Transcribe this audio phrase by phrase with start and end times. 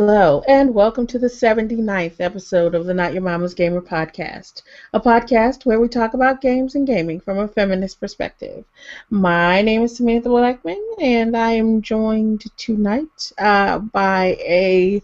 [0.00, 5.00] Hello, and welcome to the 79th episode of the Not Your Mama's Gamer podcast, a
[5.00, 8.64] podcast where we talk about games and gaming from a feminist perspective.
[9.10, 15.02] My name is Samantha Blackmon, and I am joined tonight uh, by a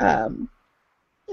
[0.00, 0.48] um,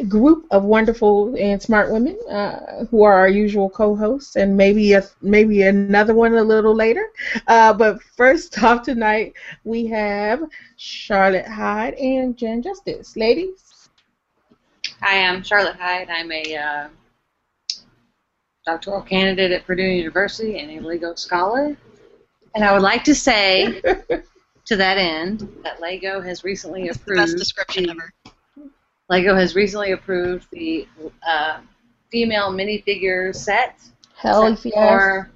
[0.04, 5.04] group of wonderful and smart women uh, who are our usual co-hosts, and maybe a,
[5.22, 7.08] maybe another one a little later.
[7.48, 10.42] Uh, but first off tonight, we have
[10.78, 13.16] Charlotte Hyde and Jen Justice.
[13.16, 13.90] Ladies.
[15.02, 16.10] Hi, I'm Charlotte Hyde.
[16.10, 16.88] I'm a uh,
[18.66, 21.76] doctoral candidate at Purdue University and a LEGO scholar.
[22.54, 23.82] And I would like to say,
[24.66, 27.22] to that end, that LEGO has recently That's the approved.
[27.22, 28.14] best description the- ever.
[29.12, 30.88] LEGO has recently approved the
[31.28, 31.59] uh,
[32.09, 33.78] female minifigure set
[34.16, 34.73] Hell set yes.
[34.73, 35.31] for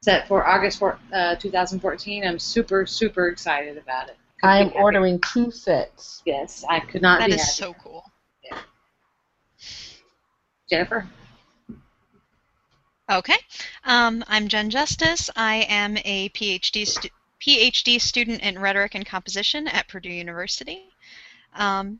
[0.00, 2.24] set for August for, uh, 2014.
[2.24, 4.16] I'm super super excited about it.
[4.40, 6.22] Couldn't I be am ordering two sets.
[6.24, 7.66] Yes, I could not That be is happier.
[7.66, 8.04] so cool.
[10.70, 11.08] Jennifer.
[13.10, 13.38] Okay.
[13.84, 15.28] Um, I'm Jen Justice.
[15.34, 17.08] I am a PhD stu-
[17.40, 20.84] PhD student in rhetoric and composition at Purdue University,
[21.54, 21.98] um,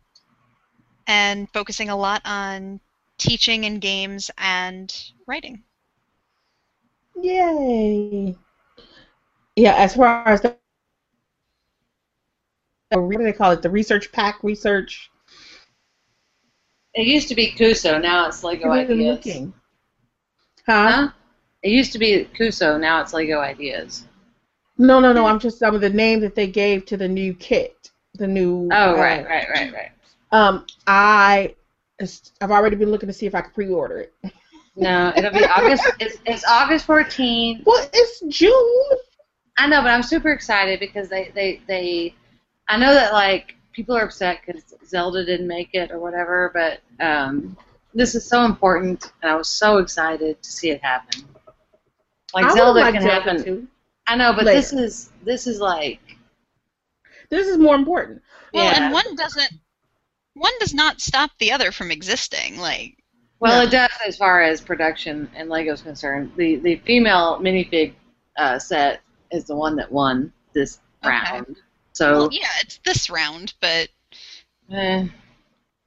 [1.09, 2.79] and focusing a lot on
[3.17, 4.95] teaching and games and
[5.27, 5.65] writing.
[7.21, 8.37] Yay!
[9.57, 10.57] Yeah, as far as the
[12.91, 13.63] what do they call it?
[13.63, 15.11] The research pack research.
[16.95, 19.17] It used to be Cuusoo, now it's Lego Good Ideas.
[19.17, 19.53] looking.
[20.67, 20.91] Huh?
[20.91, 21.09] Huh?
[21.63, 24.05] It used to be Cuusoo, now it's Lego Ideas.
[24.79, 25.27] No, no, no.
[25.27, 28.69] I'm just some of the name that they gave to the new kit, the new.
[28.73, 29.91] Oh, uh, right, right, right, right.
[30.31, 31.55] Um, I,
[32.41, 34.15] I've already been looking to see if I can pre-order it.
[34.77, 35.83] No, it'll be August.
[36.01, 37.65] It's, it's August 14th.
[37.65, 38.99] Well, it's June.
[39.59, 42.15] I know, but I'm super excited because they, they, they
[42.69, 46.81] I know that like people are upset because Zelda didn't make it or whatever, but
[47.05, 47.57] um,
[47.95, 51.25] this is so important, and I was so excited to see it happen.
[52.35, 53.45] Like I Zelda like can Zelda happen.
[53.45, 53.67] too.
[54.07, 54.59] I know, but later.
[54.61, 56.01] this is this is like
[57.31, 58.23] This is more important.
[58.55, 58.85] Well, Yeah.
[58.85, 59.51] and one doesn't.
[60.39, 62.59] One does not stop the other from existing.
[62.59, 62.97] Like,
[63.41, 63.69] Well, Yeah.
[63.69, 66.33] it does as far as production and Lego's concerned.
[66.37, 67.95] The the female minifig
[68.37, 69.01] uh, set
[69.31, 71.11] is the one that won this Okay.
[71.11, 71.57] round.
[71.93, 73.89] So well, yeah, it's this round, but
[74.73, 75.07] eh,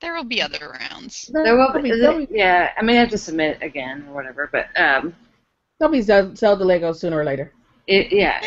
[0.02, 1.30] there will be other rounds.
[1.34, 2.72] there will be, be, yeah.
[2.78, 5.16] I may have to submit again or whatever, but um,
[5.80, 7.52] there'll be Zel- Zelda Lego sooner or later.
[7.88, 8.42] it yeah.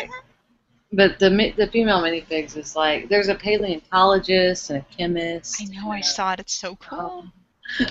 [0.95, 5.61] But the the female minifigs is like there's a paleontologist and a chemist.
[5.61, 5.91] I know.
[5.91, 6.39] I saw it.
[6.39, 7.25] It's so cool.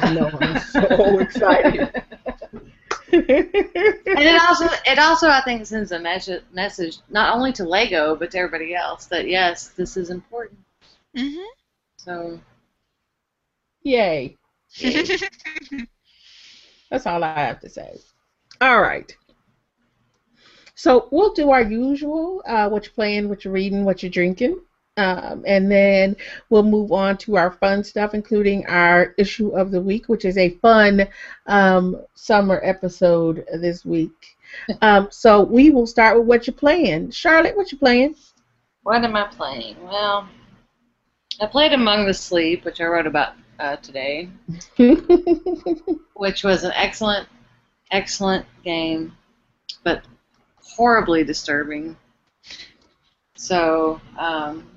[0.01, 0.29] I know.
[0.29, 1.91] I'm so excited.
[3.13, 8.17] And it also it also I think sends a message message not only to Lego
[8.17, 10.59] but to everybody else that yes this is important.
[11.17, 11.43] hmm
[11.99, 12.41] So
[13.83, 14.37] Yay.
[16.91, 17.99] That's all I have to say.
[18.61, 19.15] All right.
[20.75, 24.61] So we'll do our usual, uh, what you're playing, what you're reading, what you're drinking.
[24.97, 26.17] Um, and then
[26.51, 30.39] we'll move on to our fun stuff, including our issue of the week, which is
[30.39, 31.09] a fun
[31.47, 34.13] um, summer episode this week.
[34.83, 37.11] Um, so we will start with what you're playing.
[37.11, 38.15] Charlotte, what you playing?
[38.85, 39.77] what am I playing?
[39.83, 40.29] Well,
[41.41, 44.29] I played Among the Sleep, which I wrote about uh, today,
[46.15, 47.27] which was an excellent,
[47.91, 49.13] excellent game,
[49.83, 50.05] but
[50.75, 51.97] horribly disturbing.
[53.37, 54.69] So, um,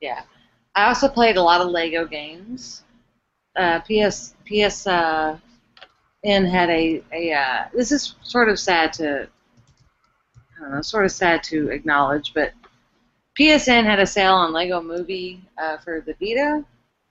[0.00, 0.22] yeah.
[0.74, 2.82] I also played a lot of Lego games.
[3.56, 5.38] Uh, PS PS uh,
[6.24, 7.32] N had a a.
[7.32, 9.28] Uh, this is sort of sad to.
[10.56, 12.52] I don't know, sort of sad to acknowledge, but
[13.38, 16.64] PSN had a sale on Lego Movie uh, for the Vita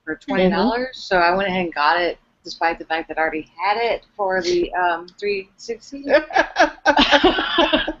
[0.04, 0.98] for twenty dollars.
[0.98, 4.04] So I went ahead and got it, despite the fact that I already had it
[4.16, 6.02] for the um, 360.
[6.02, 6.28] Because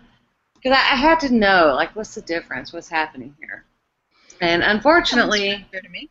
[0.66, 2.72] I, I had to know, like, what's the difference?
[2.72, 3.64] What's happening here?
[4.40, 6.10] And unfortunately, to me.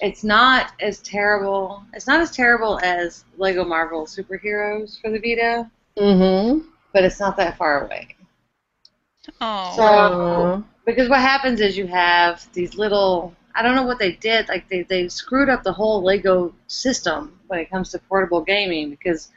[0.00, 1.84] it's not as terrible.
[1.92, 6.66] It's not as terrible as Lego Marvel Superheroes for the Vita, mm-hmm.
[6.92, 8.16] but it's not that far away.
[9.40, 9.74] Oh.
[9.76, 14.48] So, because what happens is you have these little I don't know what they did,
[14.48, 18.90] like they, they screwed up the whole Lego system when it comes to portable gaming
[18.90, 19.30] because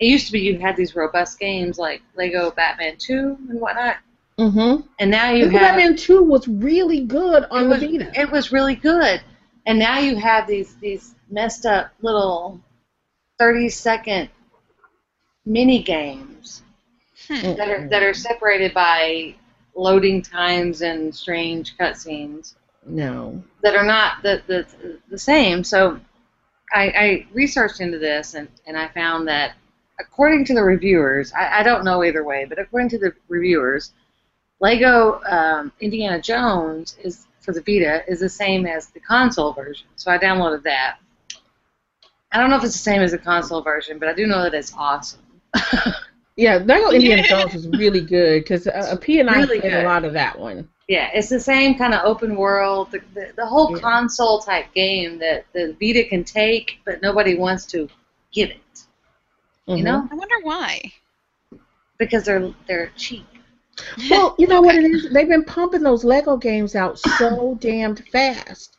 [0.00, 3.96] it used to be you had these robust games like Lego Batman 2 and whatnot.
[4.38, 4.86] Mm-hmm.
[4.98, 8.20] And now you Lego have Batman 2 was really good on it the Vita.
[8.20, 9.20] it was really good.
[9.66, 12.60] And now you have these these messed up little
[13.38, 14.28] 30 second
[15.44, 16.62] mini games
[17.28, 17.54] Hmm.
[17.56, 19.34] that are that are separated by
[19.74, 22.54] loading times and strange cutscenes.
[22.86, 23.42] No.
[23.62, 25.64] that are not the the, the same.
[25.64, 26.00] So
[26.72, 29.54] I, I researched into this and, and I found that
[30.00, 33.92] according to the reviewers, I, I don't know either way, but according to the reviewers,
[34.60, 39.86] Lego um, Indiana Jones is for the Vita is the same as the console version.
[39.96, 40.96] So I downloaded that.
[42.32, 44.42] I don't know if it's the same as the console version, but I do know
[44.42, 45.20] that it's awesome.
[46.36, 49.84] Yeah, Lego Indiana Jones is really good because uh, P and I Really played good.
[49.84, 50.68] a lot of that one.
[50.88, 53.80] Yeah, it's the same kind of open world, the, the, the whole Yeah.
[53.80, 57.88] console type game that the Vita can take, but nobody wants to
[58.32, 58.60] give it.
[59.68, 59.78] Mhm.
[59.78, 60.80] You know, I wonder why.
[61.98, 63.26] because they're they're cheap.
[64.10, 65.10] Well, you know what it is?
[65.12, 68.78] They've been pumping those Lego games out so damned fast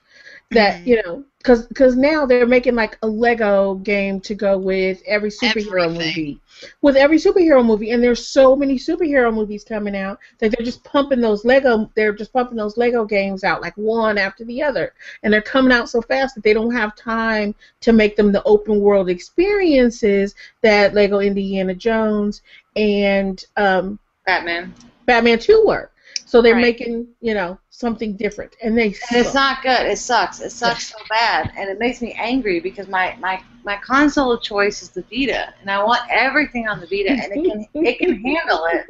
[0.52, 0.88] that Mhm.
[0.88, 5.30] you know, because cause now they're making like a Lego game to go with every
[5.30, 5.94] superhero Everything.
[5.94, 6.42] movie,
[6.82, 10.84] with every superhero movie, and there's so many superhero movies coming out that they're just
[10.84, 14.94] pumping those Lego, they're just pumping those Lego games out like one after the other,
[15.24, 18.44] and they're coming out so fast that they don't have time to make them the
[18.44, 22.42] open world experiences that Lego Indiana Jones
[22.76, 24.74] and um, Batman.
[25.06, 25.90] Batman 2 were.
[26.28, 26.62] So they're Right.
[26.62, 28.56] making, you know, something different.
[28.64, 29.88] And they And it's not good.
[29.88, 30.42] It sucks.
[30.42, 34.42] It sucks so bad, and it makes me angry because my, my, my console of
[34.42, 38.00] choice is the Vita, and I want everything on the Vita, and it can it
[38.00, 38.88] can handle it.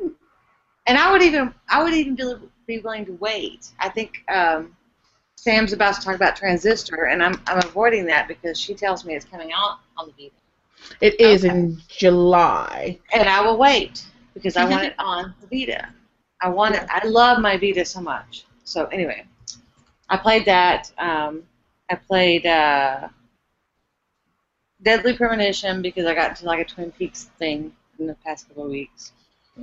[0.88, 2.34] And I would even I would even be,
[2.68, 3.72] be willing to wait.
[3.80, 4.76] I think um,
[5.36, 9.16] Sam's about to talk about Transistor, and I'm I'm avoiding that because she tells me
[9.16, 10.36] it's coming out on the Vita,
[11.02, 11.56] It is Okay.
[11.56, 13.00] in July.
[13.14, 15.90] and I will wait because I want it on the Vita.
[16.42, 16.84] I want it.
[16.90, 18.46] I love my Vita so much.
[18.64, 19.26] So anyway,
[20.10, 20.92] I played that.
[20.98, 21.44] Um,
[21.90, 23.08] I played uh,
[24.82, 28.66] Deadly Premonition because I got into like a Twin Peaks thing in the past couple
[28.66, 29.12] of weeks,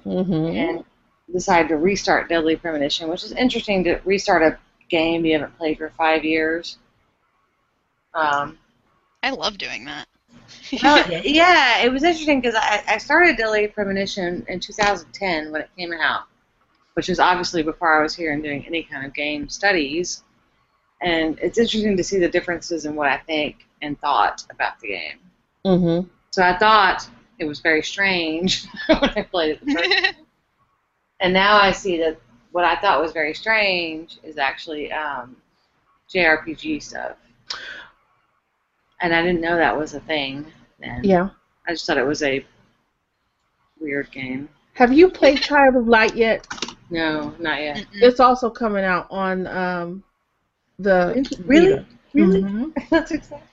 [0.03, 0.85] hmm and
[1.33, 5.79] decided to restart Deadly Premonition, which is interesting to restart a game you haven't played
[5.79, 6.79] for five years.
[8.15, 8.59] Um,
[9.23, 10.07] I love doing that.
[10.83, 15.71] well, yeah, it was interesting because I, I started Deadly Premonition in 2010 when it
[15.77, 16.25] came out,
[16.95, 20.23] which was obviously before I was here and doing any kind of game studies.
[21.03, 24.89] And it's interesting to see the differences in what I think and thought about the
[24.89, 25.19] game.
[25.65, 27.09] hmm So I thought
[27.39, 30.15] it was very strange when I played it the first time.
[31.21, 32.19] And now I see that
[32.53, 35.37] what I thought was very strange is actually um,
[36.13, 37.17] JRPG stuff.
[39.01, 40.47] And I didn't know that was a thing
[40.81, 41.03] then.
[41.05, 41.31] Yeah.
[41.67, 42.45] I just thought it was a
[43.81, 44.49] weird game.
[44.75, 46.47] Have you played Child of Light yet?
[46.91, 47.77] No, not yet.
[47.79, 47.87] Mm-mm.
[47.95, 50.05] It's also coming out on um,
[50.79, 51.71] the Really?
[51.71, 51.87] Vita.
[52.13, 52.43] Really?
[52.43, 52.89] Mhm.
[52.91, 53.45] That's exciting.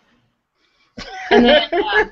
[1.32, 2.06] And then, uh,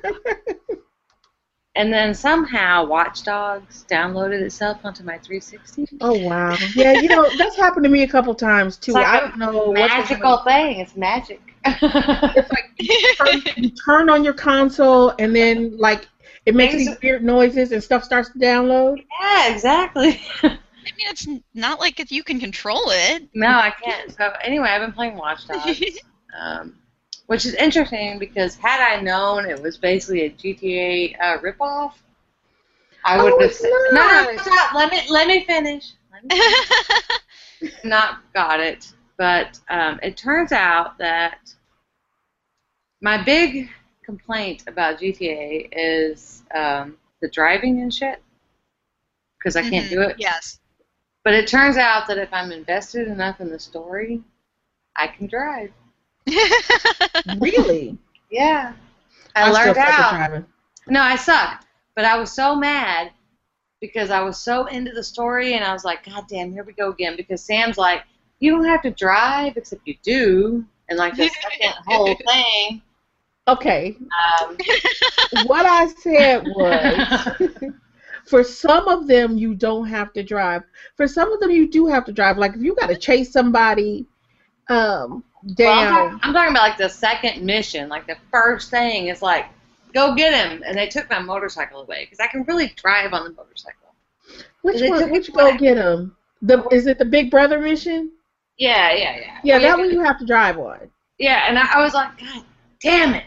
[1.76, 5.98] and then somehow Watch Dogs downloaded itself onto my 360.
[6.02, 6.56] Oh wow!
[6.74, 8.92] Yeah, you know that's happened to me a couple times too.
[8.92, 10.80] It's like I a don't know what the- Magical thing.
[10.80, 11.42] It's magic.
[11.66, 16.08] It's like you turn, you turn on your console and then like
[16.46, 19.06] it makes these weird noises and stuff starts to download.
[19.22, 20.22] yeah, exactly.
[20.90, 23.30] I mean, it's not like it- you can control it.
[23.34, 24.12] no, I can't.
[24.12, 26.04] So anyway, I've been playing Watch Dogs,
[26.38, 26.76] um,
[27.28, 31.94] which is interesting because had I known it was basically a GTA uh, ripoff,
[33.04, 34.74] I Oh, would have it's said, no, no, stop.
[34.74, 35.94] Let me let me finish.
[36.12, 36.32] Let me
[37.84, 41.54] not got it, but um, it turns out that
[43.02, 43.70] my big
[44.04, 48.22] complaint about GTA is um, the driving and shit
[49.38, 50.18] because I can't Mhm, do it.
[50.18, 50.60] Yes.
[51.24, 54.22] But it turns out that if I'm invested enough in the story,
[54.96, 55.72] I can drive.
[57.40, 57.98] Really?
[58.32, 58.74] Yeah,
[59.36, 60.12] I, I learned still suck at out.
[60.16, 60.46] driving.
[60.88, 61.66] No, I suck.
[61.96, 63.12] But I was so mad
[63.82, 66.74] because I was so into the story and I was like, God damn, here we
[66.74, 67.16] go again.
[67.16, 68.04] Because Sam's like,
[68.40, 70.66] you don't have to drive, except you do.
[70.90, 72.82] And like the second whole thing.
[73.48, 73.98] Okay,
[74.42, 74.58] Um,
[75.48, 77.72] what I said was
[78.30, 80.64] for some of them you don't have to drive.
[80.96, 82.38] For some of them you do have to drive.
[82.38, 84.06] Like if you got to chase somebody
[84.70, 85.94] um, well, I'm, down.
[85.94, 87.90] talking, I'm talking about like the second mission.
[87.90, 89.46] Like the first thing is like,
[89.94, 90.64] go get him.
[90.66, 93.94] And they took my motorcycle away because I can really drive on the motorcycle.
[94.62, 95.10] which one?
[95.10, 96.16] Which go get him?
[96.44, 98.12] The is it the Big Brother mission?
[98.58, 99.40] Yeah, yeah, yeah.
[99.44, 100.90] Yeah, Well, that one you have to drive on.
[101.18, 102.44] Yeah, and I, I was like, God
[102.82, 103.26] damn it.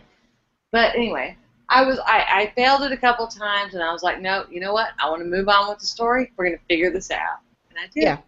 [0.71, 1.37] But anyway,
[1.73, 4.61] I was I, I failed it a couple times, and I was like, no, you
[4.61, 4.91] know what?
[5.03, 6.31] I want to move on with the story.
[6.37, 7.39] We're gonna figure this out,
[7.71, 8.03] and I did.
[8.03, 8.19] Yeah.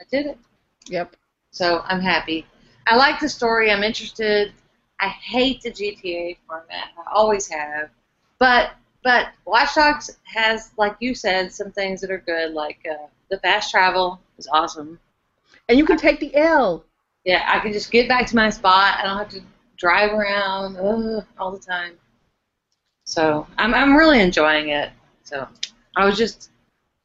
[0.00, 0.38] I did it.
[0.88, 1.14] Yep.
[1.50, 2.46] So I'm happy.
[2.86, 3.70] I like the story.
[3.70, 4.52] I'm interested.
[4.98, 6.88] I hate the GTA format.
[6.96, 7.90] I always have.
[8.38, 8.70] But
[9.02, 12.52] but Watch Dogs has, like you said, some things that are good.
[12.52, 14.98] Like uh, the fast travel is awesome.
[15.68, 16.82] And you can take the L.
[17.26, 18.98] Yeah, I can just get back to my spot.
[18.98, 19.42] I don't have to
[19.76, 21.92] drive around ugh, all the time.
[23.06, 24.90] So I'm I'm really enjoying it.
[25.24, 25.48] So
[25.96, 26.50] I was just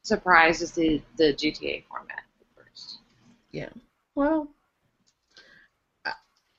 [0.02, 2.98] surprised to see the GTA format at first.
[3.52, 3.70] Yeah.
[4.14, 4.48] Well,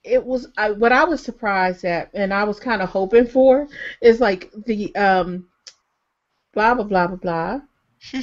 [0.04, 3.68] it was I, what I was surprised at, and I was kind of hoping for
[4.02, 5.46] is like the um,
[6.54, 7.62] blah blah blah blah blah.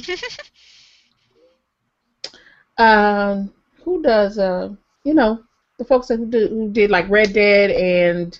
[2.77, 4.69] Um, who does uh,
[5.03, 5.43] you know,
[5.77, 8.39] the folks who did, who did like Red Dead and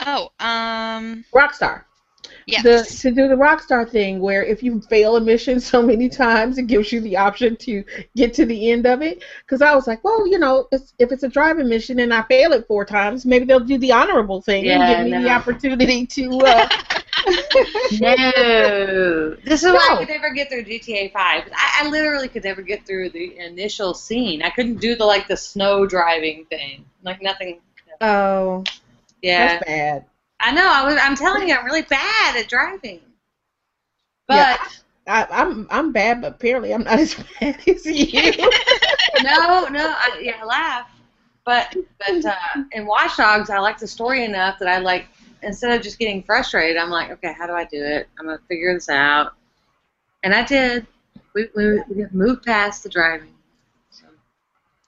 [0.00, 1.84] oh, um, Rockstar.
[2.46, 2.62] yes.
[2.62, 6.58] The, to do the Rockstar thing, where if you fail a mission so many times,
[6.58, 7.84] it gives you the option to
[8.16, 9.22] get to the end of it.
[9.44, 12.22] Because I was like, well, you know, it's, if it's a driving mission and I
[12.22, 15.30] fail it four times, maybe they'll do the honorable thing Yeah, and give me the
[15.30, 16.68] opportunity to.
[17.28, 17.28] Uh,
[18.00, 21.50] No, this is why I could never get through GTA Five.
[21.54, 24.42] I, I literally could never get through the initial scene.
[24.42, 26.84] I couldn't do the like the snow driving thing.
[27.02, 27.60] Like nothing.
[28.00, 28.64] oh,
[29.22, 30.04] Yeah, that's bad.
[30.40, 30.70] I know.
[30.70, 30.98] I was.
[31.00, 33.00] I'm telling you, I'm really bad at driving.
[34.26, 34.68] But Yeah.
[35.06, 38.32] I, I'm I'm bad, but apparently I'm not as bad as you.
[39.22, 40.90] no, no, I, yeah, I laugh.
[41.44, 42.34] But but uh,
[42.72, 45.06] in Watch Dogs, I like the story enough that I like
[45.42, 48.08] instead of just getting frustrated, I'm like, okay, how do I do it?
[48.18, 49.34] I'm gonna figure this out,
[50.22, 50.86] and I did.
[51.34, 53.34] We we, we moved past the driving.
[53.90, 54.06] So.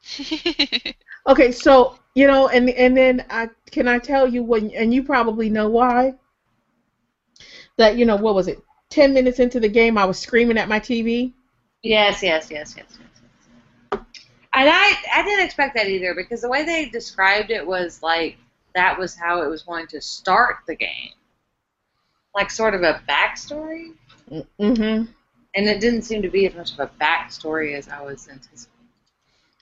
[1.26, 5.03] Okay, so you know, and and then I can I tell you when, and you
[5.03, 6.15] probably know why.
[7.77, 8.62] That you know what was it?
[8.91, 11.33] Ten minutes into the game, I was screaming at my TV.
[11.83, 12.99] Yes, yes, yes, yes, yes.
[13.93, 14.27] yes.
[14.53, 18.37] And I I didn't expect that either because the way they described it was like
[18.75, 21.12] that was how it was going to start the game,
[22.35, 23.95] like sort of a backstory.
[24.31, 25.11] Mm-hmm.
[25.55, 28.79] And it didn't seem to be as much of a backstory as I was anticipating.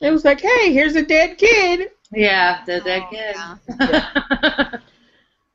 [0.01, 1.91] It was like, hey, here's a dead kid.
[2.13, 4.81] Yeah, the dead Oh, kid.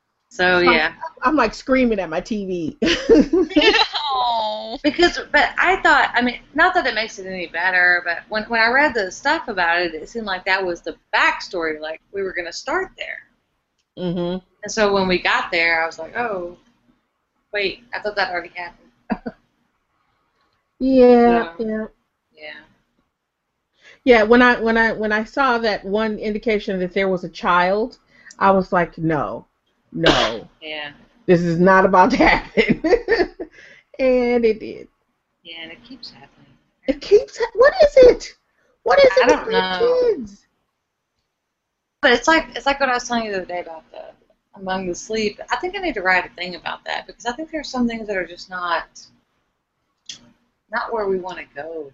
[0.28, 2.76] so yeah, I'm like screaming at my TV.
[3.94, 4.78] oh.
[4.82, 8.44] because but I thought I mean not that it makes it any better, but when
[8.44, 11.80] when I read the stuff about it, it seemed like that was the backstory.
[11.80, 13.22] Like we were gonna start there,
[13.98, 14.38] mm-hmm.
[14.62, 16.58] and so when we got there, I was like, oh,
[17.52, 18.90] wait, I thought that already happened.
[20.78, 21.54] Yeah, Yeah.
[21.58, 21.86] yeah, Yeah.
[24.04, 24.22] Yeah.
[24.22, 27.98] When I when I when I saw that one indication that there was a child,
[28.38, 29.46] I was like, no,
[29.92, 30.92] no, Yeah.
[31.26, 32.82] this is not about to happen.
[33.98, 34.88] and it did.
[35.42, 36.46] Yeah, and it keeps happening.
[36.86, 37.40] It keeps.
[37.54, 38.34] What is it?
[38.82, 40.14] What is it I don't know.
[40.16, 40.46] kids?
[42.02, 44.12] But it's like it's like what I was telling you the other day about the
[44.56, 45.40] among the sleep.
[45.50, 47.88] I think I need to write a thing about that because I think there's some
[47.88, 49.06] things that are just not
[50.70, 51.92] not where we want to go.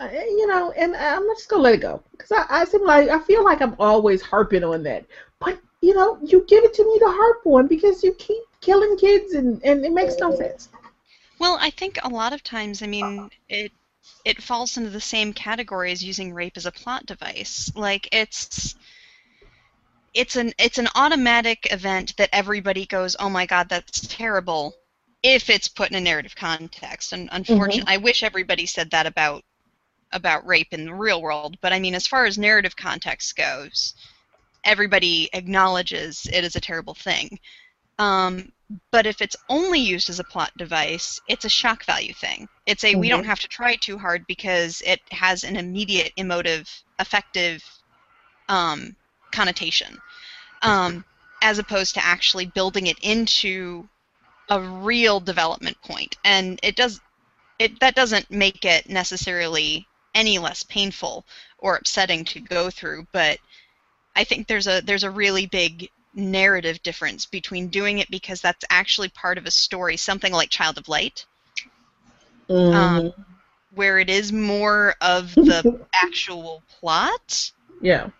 [0.00, 3.18] You know, and I'm just gonna let it go because I, I seem like I
[3.18, 5.04] feel like I'm always harping on that.
[5.40, 8.96] But you know, you give it to me to harp on because you keep killing
[8.96, 10.68] kids and and it makes no sense.
[11.40, 13.72] Well, I think a lot of times, I mean, it
[14.24, 17.72] it falls into the same category as using rape as a plot device.
[17.74, 18.76] Like it's
[20.14, 24.74] it's an it's an automatic event that everybody goes, "Oh my god, that's terrible."
[25.22, 27.36] If it's put in a narrative context, and mm-hmm.
[27.36, 29.42] unfortunately, I wish everybody said that about
[30.12, 31.56] about rape in the real world.
[31.60, 33.94] But I mean, as far as narrative context goes,
[34.64, 37.38] everybody acknowledges it is a terrible thing.
[37.98, 38.52] Um,
[38.92, 42.48] but if it's only used as a plot device, it's a shock value thing.
[42.66, 43.26] It's a we don't Mhm.
[43.26, 46.68] have to try too hard because it has an immediate emotive,
[47.00, 47.62] effective
[48.48, 48.96] um,
[49.32, 50.02] connotation,
[50.62, 51.04] um,
[51.42, 53.88] as opposed to actually building it into
[54.50, 56.16] a real development point.
[56.24, 57.00] And it does
[57.58, 61.24] it that doesn't make it necessarily any less painful
[61.58, 63.38] or upsetting to go through, but
[64.16, 68.64] I think there's a there's a really big narrative difference between doing it because that's
[68.70, 71.26] actually part of a story, something like Child of Light,
[72.72, 73.12] Um,
[73.70, 78.10] where it is more of the actual plot, yeah,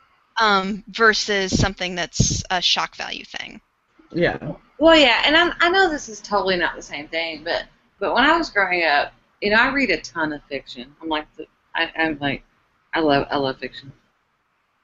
[0.41, 3.61] um, versus something that's a shock value thing.
[4.13, 4.39] yeah.
[4.79, 7.65] Well, yeah, and I, I know this is totally not the same thing, but
[7.99, 10.95] but when I was growing up, you know, I read a ton of fiction.
[11.03, 12.45] I'm like, the, I, I'm like,
[12.95, 13.93] I love I love fiction.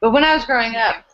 [0.00, 1.05] But when I was growing up,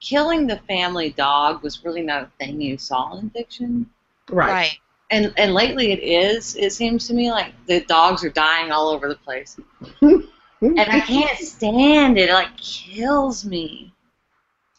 [0.00, 3.90] killing the family dog was really not a thing you saw in fiction.
[4.30, 4.78] Right.
[5.10, 6.56] And and lately it is.
[6.56, 9.58] It seems to me like the dogs are dying all over the place,
[10.00, 10.28] and
[10.60, 12.30] I can't stand it.
[12.30, 13.92] It like kills me.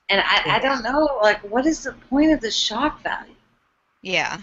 [0.10, 3.34] And I, I don't know, like, what is the point of the shock value?
[4.04, 4.42] Yeah.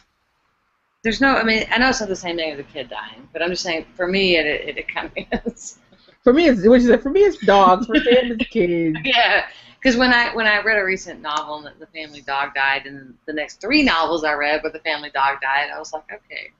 [1.04, 3.28] There's no, I mean, I know it's not the same thing as a kid dying,
[3.32, 5.78] but I'm just saying, for me, it it, it kind of is.
[6.22, 7.86] For me, it's which is for me, it's dogs.
[7.86, 8.96] For Sam, it's kids.
[9.04, 12.86] Yeah, because when I when I read a recent novel and the family dog died,
[12.86, 16.04] and the next three novels I read where the family dog died, I was like,
[16.12, 16.52] okay,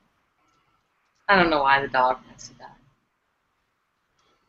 [1.29, 2.67] I don't know why the dog has to die.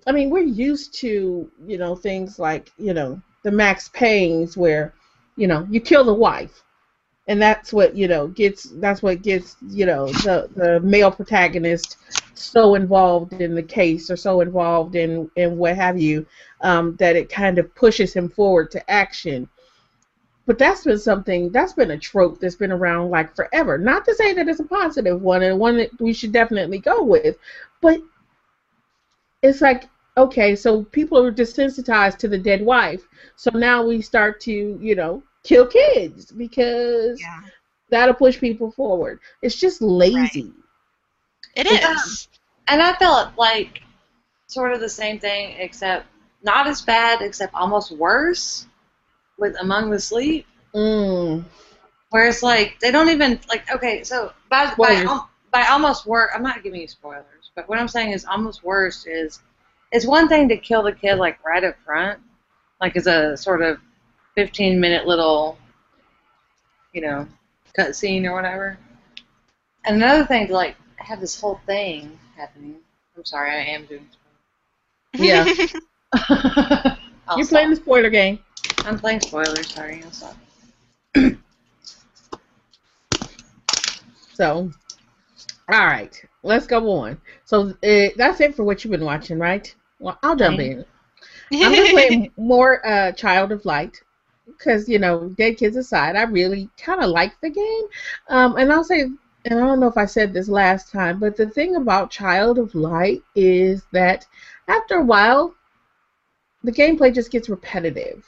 [0.08, 4.94] I mean, we're used to you know things like you know the Max Payne's where
[5.36, 6.64] you know you kill the wife,
[7.28, 11.98] and that's what you know gets that's what gets you know the the male protagonist
[12.34, 16.26] so involved in the case or so involved in in what have you
[16.62, 19.48] um, that it kind of pushes him forward to action.
[20.46, 23.78] But that's been something that's been a trope that's been around like forever.
[23.78, 27.04] Not to say that it's a positive one and one that we should definitely go
[27.04, 27.38] with,
[27.82, 28.02] but
[29.42, 34.40] it's like okay, so people are desensitized to the dead wife, so now we start
[34.42, 34.52] to
[34.82, 37.42] you know kill kids because Yeah.
[37.90, 39.20] that'll push people forward.
[39.42, 40.54] It's just lazy.
[41.56, 41.96] It Yeah.
[42.68, 43.82] And I felt like
[44.48, 46.06] sort of the same thing, except
[46.44, 48.68] not as bad, except almost worse
[49.38, 50.46] with Among the Sleep.
[50.74, 51.44] Mm.
[52.10, 55.20] Where it's like they don't even like okay, so by by,
[55.52, 59.06] by almost worse, I'm not giving you spoilers, but what I'm saying is almost worse
[59.06, 59.40] is
[59.92, 62.20] it's one thing to kill the kid like right up front,
[62.80, 63.80] like as a sort of
[64.36, 65.58] 15 minute little,
[66.94, 67.28] you know,
[67.78, 68.78] cutscene or whatever,
[69.86, 72.76] and another thing to like have this whole thing happening.
[73.16, 74.08] I'm sorry, I am doing.
[75.16, 75.46] Yeah.
[77.36, 77.50] You're stop.
[77.50, 78.40] playing the spoiler game.
[78.80, 79.72] I'm playing spoilers.
[79.72, 80.36] Sorry, I'll stop.
[84.34, 84.72] So,
[85.72, 87.22] all right, let's go on.
[87.46, 89.74] So uh, that's it for what you've been watching, right?
[90.00, 90.84] Well, I'll jump in.
[91.54, 94.02] I'm gonna play more uh, Child of Light
[94.46, 97.84] because you know, dead kids aside, I really kind of like the game.
[98.30, 101.36] Um, and I'll say, and I don't know if I said this last time, but
[101.36, 104.26] the thing about Child of Light is that
[104.68, 105.54] after a while,
[106.64, 108.26] the gameplay just gets repetitive.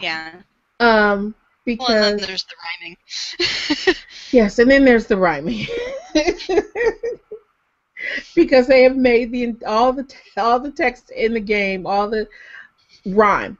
[0.00, 0.32] yeah.
[0.80, 1.34] Um,
[1.78, 3.94] Well, and then because there's the rhyming.
[4.30, 5.66] Yes, and then there's the rhyming.
[8.34, 12.28] because they have made the all the all the text in the game, all the
[13.06, 13.58] rhyme,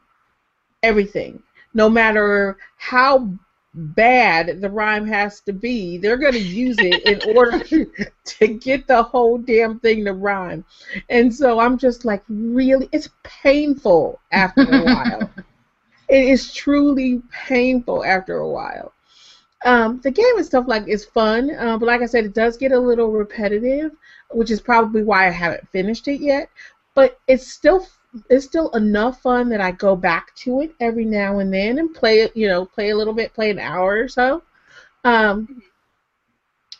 [0.83, 1.41] everything.
[1.73, 3.29] No matter how
[3.73, 8.87] bad the rhyme has to be, they're going to use it in order to get
[8.87, 10.65] the whole damn thing to rhyme.
[11.09, 15.29] And so I'm just like, really, it's painful after a while.
[16.09, 18.93] It is truly painful after a while.
[19.63, 22.57] Um, the game and stuff like is fun, uh, but like I said, it does
[22.57, 23.91] get a little repetitive,
[24.31, 26.49] which is probably why I haven't finished it yet.
[26.95, 27.85] But it's still
[28.29, 31.93] it's still enough fun that I go back to it every now and then and
[31.93, 34.43] play it, you know, play a little bit, play an hour or so.
[35.03, 35.61] Um,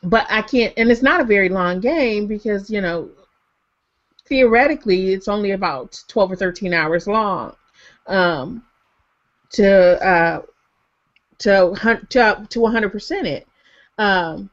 [0.04, 3.10] but I can't, and it's not a very long game because you know,
[4.26, 7.56] theoretically, it's only about twelve or thirteen hours long.
[8.08, 8.64] Um,
[9.52, 10.42] to uh,
[11.40, 13.48] to hunt to to 100% it.
[13.98, 14.50] Um,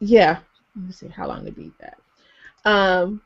[0.00, 0.38] yeah,
[0.76, 1.98] let me see how long to beat that.
[2.64, 3.20] Um,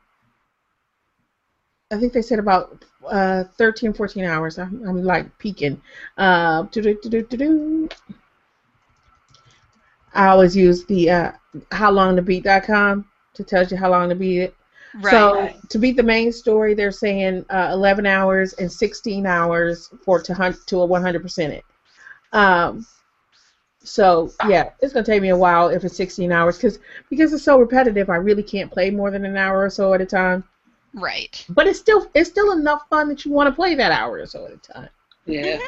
[1.91, 4.59] I think they said about uh, 13, 14 hours.
[4.59, 5.81] I'm, I'm like peeking.
[6.17, 6.65] Uh.
[10.13, 11.31] I always use the uh,
[11.71, 14.55] howlongtobeat.com to tell you how long to beat it.
[15.01, 15.11] right.
[15.11, 20.21] So to beat the main story, they're saying uh, 11 hours and 16 hours for
[20.21, 21.65] to hunt to a 100% it.
[22.33, 22.85] Um,
[23.83, 27.43] so yeah, it's gonna take me a while if it's 16 hours because because it's
[27.43, 28.09] so repetitive.
[28.09, 30.43] I really can't play more than an hour or so at a time.
[30.93, 31.45] Right.
[31.49, 34.25] But it's still it's still enough fun that you want to play that hour or
[34.25, 34.89] so at a time.
[35.25, 35.59] Yeah.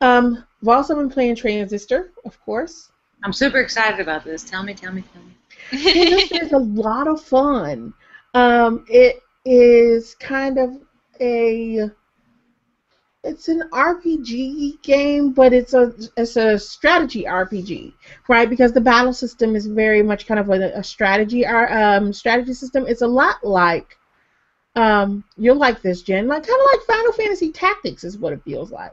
[0.00, 2.90] Um, I've also been playing Transistor, of course.
[3.22, 4.44] I'm super excited about this.
[4.44, 5.92] Tell me, tell me, tell me.
[5.92, 7.94] Transistor is a lot of fun.
[8.34, 10.76] Um, it is kind of
[11.20, 11.90] a
[13.26, 17.92] it's an RPG game, but it's a it's a strategy RPG,
[18.28, 18.48] right?
[18.48, 22.54] Because the battle system is very much kind of a, a strategy ar- um, strategy
[22.54, 22.86] system.
[22.86, 23.98] It's a lot like
[24.76, 28.42] um, you'll like this, Jen, like kind of like Final Fantasy Tactics is what it
[28.44, 28.92] feels like.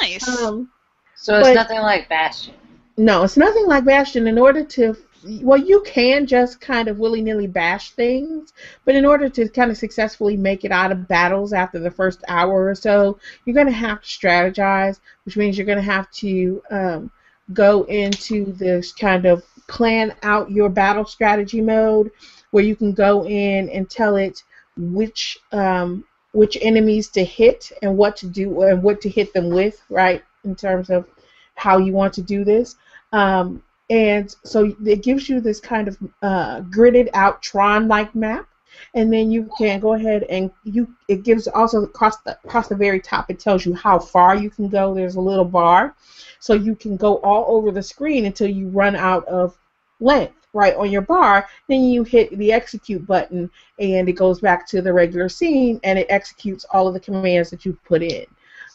[0.00, 0.26] nice.
[0.42, 0.70] Um,
[1.14, 2.54] So it's But- nothing like Bastion.
[2.98, 4.26] no, it's nothing like Bastion.
[4.26, 4.94] In order to,
[5.42, 8.52] well, you can just kind of willy nilly bash things,
[8.84, 12.22] but in order to kind of successfully make it out of battles after the first
[12.28, 16.10] hour or so, you're going to have to strategize, which means you're going to have
[16.12, 17.10] to um,
[17.54, 22.10] go into this kind of plan out your battle strategy mode,
[22.50, 24.42] where you can go in and tell it
[24.76, 29.50] which um, which enemies to hit and what to do and what to hit them
[29.50, 30.22] with, right?
[30.44, 31.06] In terms of
[31.54, 32.76] how you want to do this.
[33.12, 38.46] Um, and so it gives you this kind of uh, gridded out Tron-like map,
[38.94, 42.74] and then you can go ahead and you it gives also across the across the
[42.74, 44.92] very top it tells you how far you can go.
[44.92, 45.94] There's a little bar,
[46.40, 49.56] so you can go all over the screen until you run out of
[50.00, 51.46] length right on your bar.
[51.68, 55.98] Then you hit the execute button, and it goes back to the regular scene, and
[55.98, 58.26] it executes all of the commands that you put in.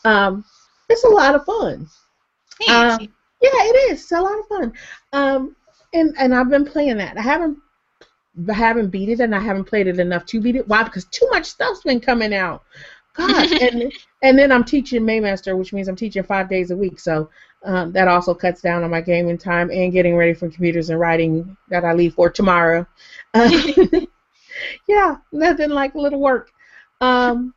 [0.05, 0.45] Um,
[0.89, 1.87] it's a lot of fun.
[2.69, 2.99] Um,
[3.41, 4.01] yeah, it is.
[4.01, 4.73] It's a lot of fun.
[5.13, 5.55] Um,
[5.93, 7.17] and and I've been playing that.
[7.17, 7.57] I haven't
[8.49, 10.67] I haven't beat it, and I haven't played it enough to beat it.
[10.67, 10.83] Why?
[10.83, 12.63] Because too much stuff's been coming out.
[13.13, 13.91] God, and
[14.23, 16.97] and then I'm teaching Maymaster, which means I'm teaching five days a week.
[16.97, 17.29] So
[17.63, 20.99] um, that also cuts down on my gaming time and getting ready for computers and
[20.99, 22.85] writing that I leave for tomorrow.
[24.87, 26.51] yeah, nothing like a little work.
[26.99, 27.53] Um,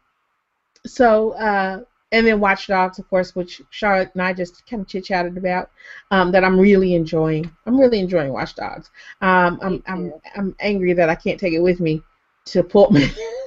[0.87, 1.81] so uh,
[2.13, 5.37] and then Watch Dogs, of course, which Charlotte and I just kind of chit chatted
[5.37, 5.71] about,
[6.13, 7.51] um, that I'm really enjoying.
[7.67, 8.91] I'm really enjoying Watch Dogs.
[9.21, 12.03] Um, I'm, I'm, I'm angry that I can't take it with me
[12.47, 13.11] to Pullman.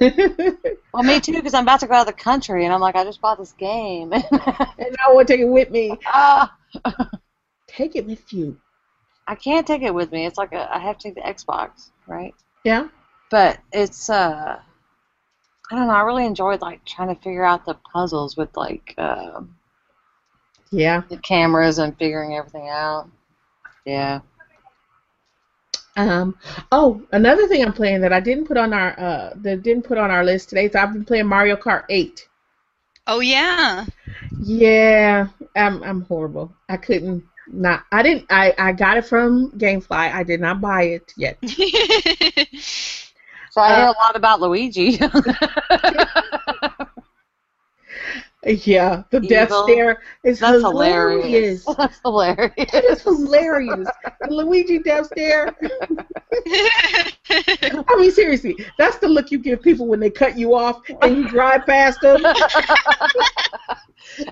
[0.92, 2.96] well, me too, because I'm about to go out of the country, and I'm like,
[2.96, 5.96] I just bought this game, and I want to take it with me.
[6.06, 6.54] Ah.
[7.66, 8.58] take it with you.
[9.26, 10.26] I can't take it with me.
[10.26, 12.34] It's like a, I have to take the Xbox, right?
[12.64, 12.88] Yeah.
[13.30, 14.60] But it's uh
[15.70, 15.94] I don't know.
[15.94, 19.42] I really enjoyed like trying to figure out the puzzles with like uh,
[20.70, 23.10] yeah the cameras and figuring everything out.
[23.84, 24.20] Yeah.
[25.98, 26.36] Um.
[26.72, 29.98] Oh, another thing I'm playing that I didn't put on our uh that didn't put
[29.98, 30.70] on our list today.
[30.70, 32.28] So I've been playing Mario Kart 8.
[33.06, 33.84] Oh yeah.
[34.40, 35.28] Yeah.
[35.56, 36.54] I'm I'm horrible.
[36.68, 37.84] I couldn't not.
[37.90, 38.26] I didn't.
[38.30, 40.12] I I got it from GameFly.
[40.12, 41.38] I did not buy it yet.
[43.50, 44.98] So I hear uh, a lot about Luigi.
[48.46, 49.28] yeah, the Evil.
[49.28, 50.62] death stare is That's hilarious.
[50.62, 51.64] hilarious.
[51.76, 52.52] That's hilarious.
[52.56, 53.88] It is hilarious.
[54.22, 55.54] the Luigi death stare.
[57.90, 61.16] I mean, seriously, that's the look you give people when they cut you off and
[61.16, 62.24] you drive past them.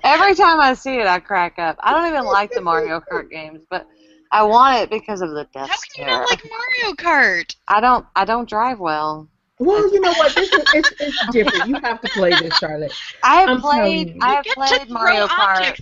[0.04, 1.76] Every time I see it, I crack up.
[1.80, 3.86] I don't even like the Mario Kart games, but
[4.30, 6.06] I want it because of the death Stare.
[6.06, 7.54] How can you not like Mario Kart?
[7.68, 8.06] I don't.
[8.14, 9.28] I don't drive well.
[9.58, 10.34] Well, you know what?
[10.34, 11.68] This is it's, it's different.
[11.68, 12.92] You have to play this, Charlotte.
[13.22, 14.18] I have I'm played.
[14.20, 15.80] I have played Mario Kart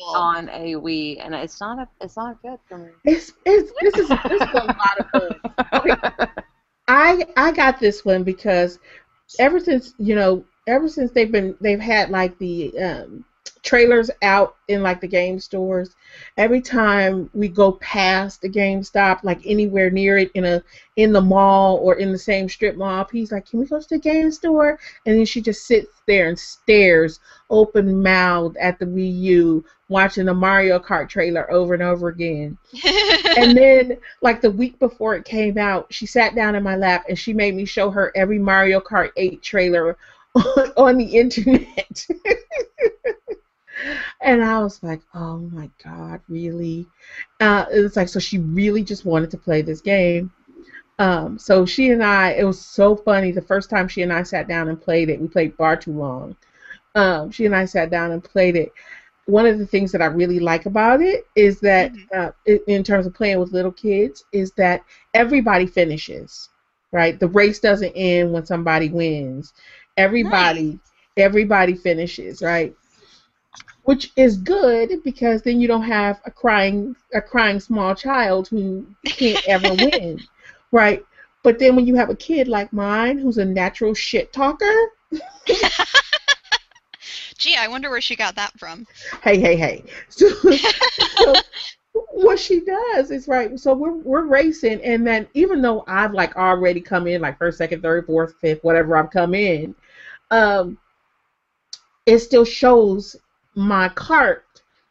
[0.00, 1.88] on a Wii, and it's not a.
[2.00, 2.90] It's not good for me.
[3.04, 5.52] It's it's this is this is a lot of fun.
[5.72, 6.26] Okay.
[6.88, 8.78] I I got this one because
[9.38, 13.24] ever since you know ever since they've been they've had like the um,
[13.64, 15.96] trailers out in like the game stores.
[16.36, 20.62] Every time we go past the GameStop, like anywhere near it in a
[20.96, 23.88] in the mall or in the same strip mall, he's like, "Can we go to
[23.88, 27.18] the game store?" And then she just sits there and stares,
[27.50, 32.58] open mouthed, at the Wii U, watching the Mario Kart trailer over and over again.
[33.38, 37.06] and then, like the week before it came out, she sat down in my lap
[37.08, 39.96] and she made me show her every Mario Kart 8 trailer
[40.34, 42.06] on, on the internet.
[44.20, 46.86] and I was like, oh my god, really?
[47.40, 50.32] Uh, it's like so she really just wanted to play this game.
[50.98, 53.32] Um, so she and I, it was so funny.
[53.32, 55.92] The first time she and I sat down and played it, we played far too
[55.92, 56.36] long.
[56.94, 58.72] Um, she and I sat down and played it.
[59.26, 62.52] One of the things that I really like about it is that, mm-hmm.
[62.52, 64.82] uh, in terms of playing with little kids, is that
[65.14, 66.50] everybody finishes.
[66.92, 69.52] Right, the race doesn't end when somebody wins.
[69.96, 70.78] Everybody, nice.
[71.16, 72.40] everybody finishes.
[72.40, 72.76] Right,
[73.84, 78.86] which is good because then you don't have a crying a crying small child who
[79.06, 80.20] can't ever win,
[80.72, 81.04] right?
[81.42, 84.74] But then when you have a kid like mine who's a natural shit talker.
[87.38, 88.86] Gee, I wonder where she got that from.
[89.22, 89.84] Hey, hey, hey.
[90.08, 91.34] So, so
[92.12, 93.58] what she does is right.
[93.58, 97.58] So we're we're racing, and then even though I've like already come in like first,
[97.58, 99.74] second, third, fourth, fifth, whatever I've come in,
[100.30, 100.78] um,
[102.06, 103.16] it still shows
[103.54, 104.44] my cart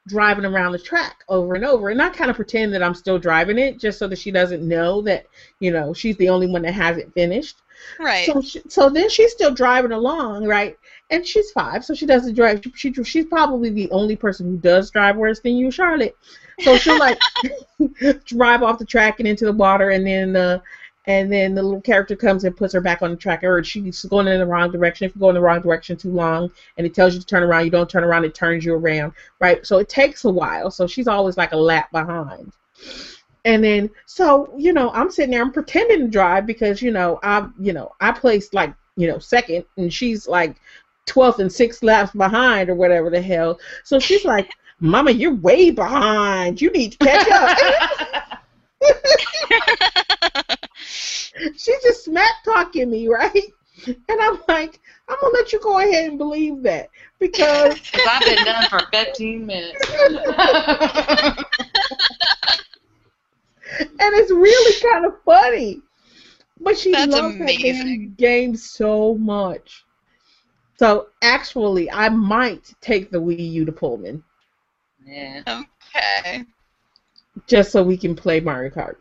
[0.08, 1.90] driving around the track over and over.
[1.90, 4.68] And I kind of pretend that I'm still driving it just so that she doesn't
[4.68, 5.26] know that
[5.60, 7.58] you know she's the only one that hasn't finished.
[8.00, 8.26] Right.
[8.26, 10.78] So she, so then she's still driving along right?
[11.10, 12.62] And she's five so she doesn't drive.
[12.76, 16.18] She, she she's probably the only person who does drive worse than you Charlotte.
[16.60, 17.20] So she'll like
[18.26, 20.60] drive off the track and into the water and then uh
[21.06, 24.04] and then the little character comes and puts her back on the track, or she's
[24.06, 25.06] going in the wrong direction.
[25.06, 27.44] If you go in the wrong direction too long, and it tells you to turn
[27.44, 29.66] around, you don't turn around, it turns you around, right?
[29.66, 30.72] So it takes a while.
[30.72, 32.54] So she's always like a lap behind.
[33.46, 37.20] And then, so you know, I'm sitting there, I'm pretending to drive because you know,
[37.24, 40.56] I, you know, I placed like, you know, second, and she's like
[41.08, 43.60] 12th and six laps behind, or whatever the hell.
[43.84, 46.62] So she's like, "Mama, you're way behind.
[46.62, 48.24] You need to catch up."
[50.86, 53.54] She's just smack talking me, right?
[53.86, 58.46] And I'm like, I'm gonna let you go ahead and believe that because I've been
[58.46, 59.86] done for 15 minutes.
[63.76, 65.82] and it's really kind of funny.
[66.62, 69.84] But she That's loves that damn game so much.
[70.78, 74.24] So actually, I might take the Wii U to Pullman
[75.06, 75.42] yeah.
[75.48, 76.46] Okay.
[77.48, 78.96] Just so we can play Mario Kart.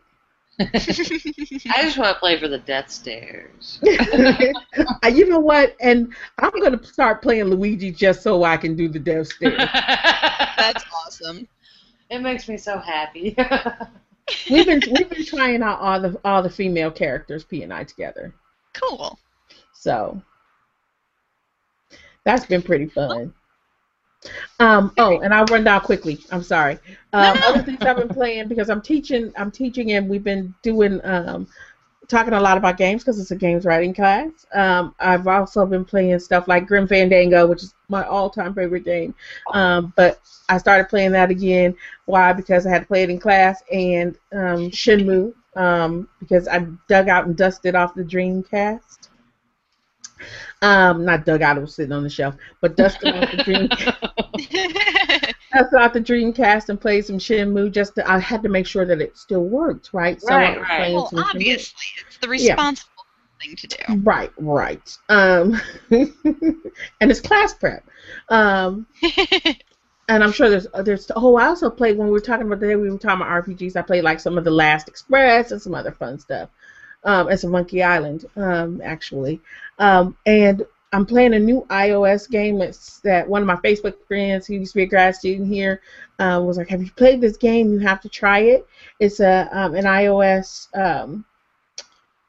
[0.59, 3.79] I just want to play for the death stares.
[3.83, 5.75] Uh, you know what?
[5.79, 9.57] And I'm gonna start playing Luigi just so I can do the death stares.
[10.57, 11.47] That's awesome.
[12.09, 13.35] it makes me so happy.
[14.49, 17.83] we've been we've been trying out all the all the female characters P and I
[17.83, 18.33] together.
[18.73, 19.17] Cool.
[19.73, 20.21] So
[22.23, 23.33] that's been pretty fun.
[24.59, 26.19] Um, oh, and I'll run down quickly.
[26.31, 26.79] I'm sorry.
[27.13, 27.37] Um.
[27.43, 29.33] Other things I've been playing because I'm teaching.
[29.37, 31.47] I'm teaching, and we've been doing um,
[32.07, 34.29] talking a lot about games because it's a games writing class.
[34.53, 39.13] Um, I've also been playing stuff like Grim Fandango, which is my all-time favorite game.
[39.53, 41.75] Um, but I started playing that again.
[42.05, 42.33] Why?
[42.33, 47.09] Because I had to play it in class, and um, Shenmue um, because I dug
[47.09, 49.09] out and dusted off the Dreamcast.
[50.63, 53.69] Um, not dug out; it was sitting on the shelf, but dusted off the Dream,
[55.53, 57.71] dusted off the Dreamcast and played some Shenmue.
[57.71, 60.21] Just to, I had to make sure that it still worked, right?
[60.21, 60.75] So Right, I was right.
[60.75, 61.65] playing well, some Shenmue.
[61.65, 62.57] obviously, it's the Yeah.
[62.57, 63.05] responsible
[63.41, 63.77] thing to do.
[63.87, 64.97] Right, right.
[65.09, 65.59] Um,
[65.91, 66.11] and
[67.01, 67.87] it's class prep.
[68.29, 68.87] Um,
[70.09, 72.67] and I'm sure there's there's oh I also played when we were talking about the
[72.67, 73.75] day we were talking about RPGs.
[73.75, 76.49] I played like some of the Last Express and some other fun stuff.
[77.05, 79.41] Um, and some Monkey Island, um, actually.
[79.77, 82.61] Um, and I'm playing a new iOS game.
[82.61, 85.81] It's that one of my Facebook friends who used to be a grad student here
[86.19, 87.73] uh, was like, "Have you played this game?
[87.73, 88.67] You have to try it.
[88.99, 91.25] It's a um, an iOS um,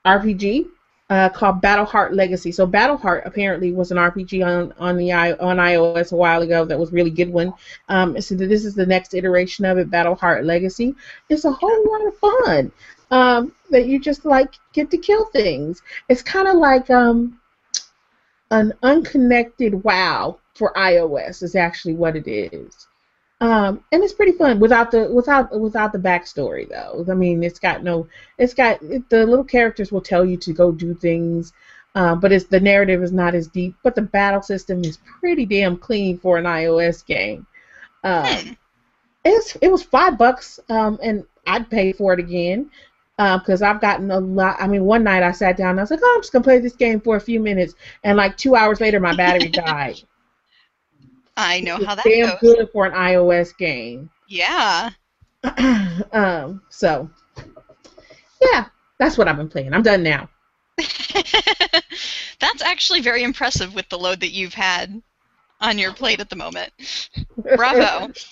[0.07, 0.67] RPG
[1.11, 2.53] uh, called Battleheart Legacy.
[2.53, 6.65] So Battleheart apparently was an RPG on on the i on iOS a while ago
[6.65, 7.53] that was a really good one.
[7.89, 10.95] Um, so this is the next iteration of it, Battleheart Legacy.
[11.29, 12.73] It's a whole lot of fun.
[13.15, 15.83] Um, that you just like get to kill things.
[16.11, 17.41] It's kind of like um,
[18.51, 22.89] an unconnected WoW for iOS is actually what it is.
[23.41, 27.05] Um, and it's pretty fun without the without without the backstory though.
[27.11, 30.53] I mean, it's got no, it's got it, the little characters will tell you to
[30.53, 31.53] go do things,
[31.95, 33.75] uh, but it's the narrative is not as deep.
[33.83, 37.47] But the battle system is pretty damn clean for an iOS game.
[38.05, 38.55] Um, Hmm.
[39.25, 42.71] it's it was five bucks, um, and I'd pay for it again
[43.17, 44.57] because I've gotten a lot.
[44.59, 46.45] I mean, one night I sat down and I was like, oh, I'm just gonna
[46.45, 50.01] play this game for a few minutes, and like two hours later, my battery died.
[51.37, 52.41] I know how that damn goes.
[52.41, 54.11] good for an iOS game.
[54.29, 54.91] Yeah.
[56.13, 57.11] um, so
[58.41, 58.67] yeah,
[58.99, 59.75] that's what I've been playing.
[59.75, 60.29] I'm done now.
[62.41, 65.03] That's actually very impressive with the load that you've had
[65.61, 66.73] on your plate at the moment.
[67.57, 68.13] Bravo.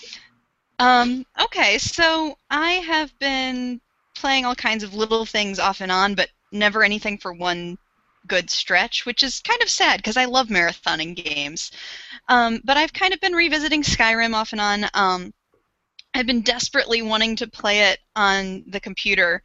[0.78, 3.80] Um, okay, so I have been
[4.14, 7.78] playing all kinds of little things off and on, but never anything for one
[8.26, 11.70] good stretch, which is kind of sad because I love marathoning games.
[12.28, 14.86] Um, but I've kind of been revisiting Skyrim off and on.
[14.94, 15.34] Um,
[16.14, 19.42] I've been desperately wanting to play it on the computer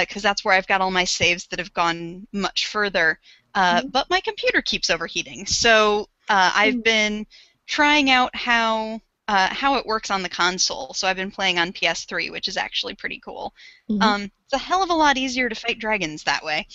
[0.00, 3.18] because that's where I've got all my saves that have gone much further.
[3.54, 3.90] Uh, Mhm.
[3.90, 6.82] But my computer keeps overheating, so uh, I've Mm.
[6.82, 7.26] been
[7.66, 10.92] trying out how uh, how it works on the console.
[10.94, 13.54] So I've been playing on PS3, which is actually pretty cool.
[13.88, 14.02] Mhm.
[14.02, 16.66] Um, it's a hell of a lot easier to fight dragons that way.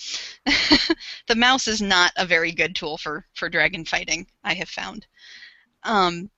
[1.27, 4.27] the mouse is not a very good tool for for dragon fighting.
[4.43, 5.05] I have found.
[5.83, 6.29] Um,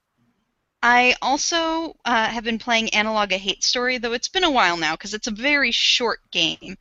[0.84, 4.78] I also uh, have been playing Analogue a Hate Story, though it's been a while
[4.78, 6.78] now because it's a very short game.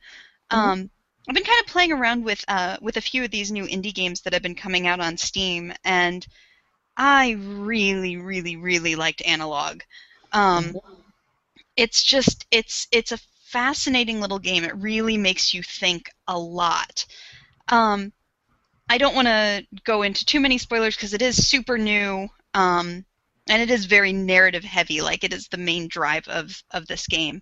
[0.49, 0.89] Um,
[1.29, 3.93] I've been kind of playing around with uh, with a few of these new indie
[3.93, 6.25] games that have been coming out on Steam, and
[7.03, 9.83] I really, really, really liked Analogue.
[10.33, 10.75] Um,
[11.75, 14.63] it's just it's it's a fascinating little game.
[14.63, 17.07] It really makes you think a lot.
[17.69, 18.13] Um,
[18.87, 23.03] I don't want to go into too many spoilers because it is super new, um,
[23.49, 25.01] and it is very narrative heavy.
[25.01, 27.41] Like it is the main drive of of this game.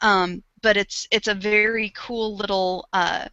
[0.00, 3.28] Um, but it's it's a very cool little uh,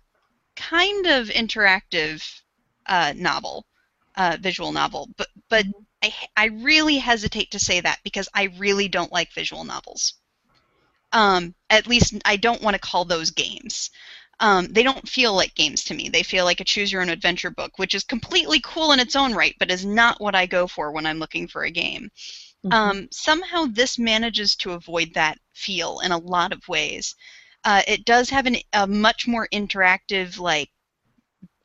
[0.57, 2.41] kind of interactive
[2.87, 3.65] uh, novel,
[4.15, 5.09] uh, visual novel.
[5.17, 5.65] But but
[6.03, 10.15] I I really hesitate to say that because I really don't like visual novels.
[11.13, 13.89] Um, at least I don't want to call those games.
[14.39, 16.09] Um, they don't feel like games to me.
[16.09, 19.15] They feel like a choose your own adventure book, which is completely cool in its
[19.15, 22.09] own right, but is not what I go for when I'm looking for a game.
[22.65, 22.73] Mhm.
[22.73, 27.15] Um, somehow this manages to avoid that feel in a lot of ways.
[27.63, 30.71] Uh, it does have an, a much more interactive, like,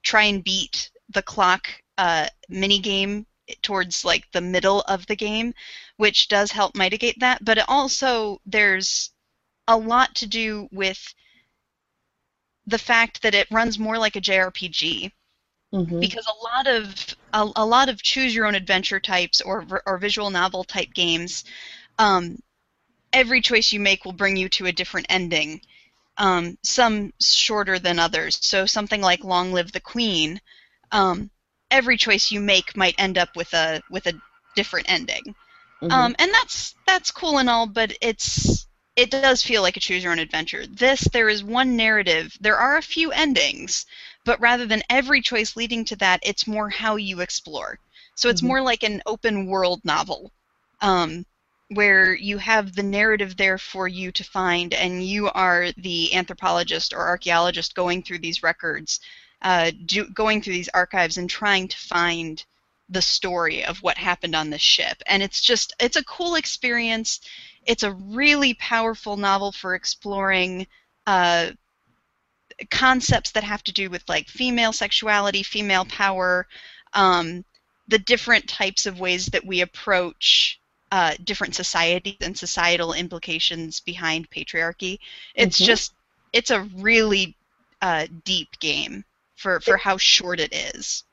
[0.02, 3.26] try and beat the clock uh, mini game
[3.62, 5.54] towards like the middle of the game,
[5.96, 7.44] which does help mitigate that.
[7.44, 9.11] But it also there's
[9.68, 11.14] a lot to do with
[12.66, 15.12] the fact that it runs more like a JRPG
[15.72, 16.00] Mm-hmm.
[16.00, 19.98] because a lot of a, a lot of choose your own adventure types or or
[19.98, 21.44] visual novel type games
[21.98, 22.38] um,
[23.12, 25.61] every choice you make will bring you to a different ending
[26.18, 30.40] um, some shorter than others so something like long live the queen
[30.92, 31.30] um,
[31.70, 34.20] every choice you make might end up with a with a
[34.55, 35.35] different ending
[35.83, 36.11] Mhm.
[36.11, 39.94] um, and that's that's cool and all, but it's it does feel like a choose
[39.94, 40.57] your own adventure.
[40.59, 42.33] This there is one narrative.
[42.40, 43.85] There are a few endings,
[44.24, 47.79] but rather than every choice leading to that, it's more how you explore.
[48.14, 48.55] So it's Mhm.
[48.55, 50.33] more like an open world novel,
[50.81, 51.24] um,
[51.68, 56.92] where you have the narrative there for you to find, and you are the anthropologist
[56.92, 59.00] or archaeologist going through these records,
[59.42, 62.44] uh, do, going through these archives, and trying to find
[62.88, 65.03] the story of what happened on this ship.
[65.07, 67.20] And it's just it's a cool experience.
[67.66, 70.66] It's a really powerful novel for exploring
[71.07, 71.51] uh,
[72.70, 76.46] concepts that have to do with like female sexuality female power
[76.94, 77.44] um,
[77.88, 80.61] the different types of ways that we approach
[80.92, 84.99] uh, different societies and societal implications behind patriarchy.
[85.35, 85.66] It's Mhm.
[85.66, 85.94] just
[86.33, 87.37] it's a really
[87.83, 89.05] uh, deep game
[89.37, 91.05] for for how short it is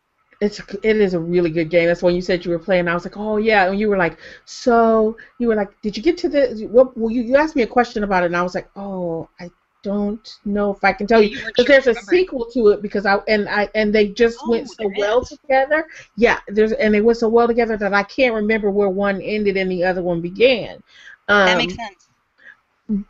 [0.41, 1.88] It's it is a really good game.
[1.88, 2.88] That's when you said you were playing.
[2.89, 6.03] I was like, oh yeah, and you were like, so you were like, did you
[6.03, 6.67] get to the?
[6.69, 6.97] What?
[6.97, 9.51] Well, you, you asked me a question about it, and I was like, oh, I
[9.83, 13.17] don't know if I can tell you because there's a sequel to it because I
[13.29, 15.29] and I and they just Oh, went so well is.
[15.29, 15.88] together.
[16.17, 19.55] Yeah, there's and they went so well together that I can't remember where one ended
[19.55, 20.83] and the other one began.
[21.29, 22.09] Um, that makes sense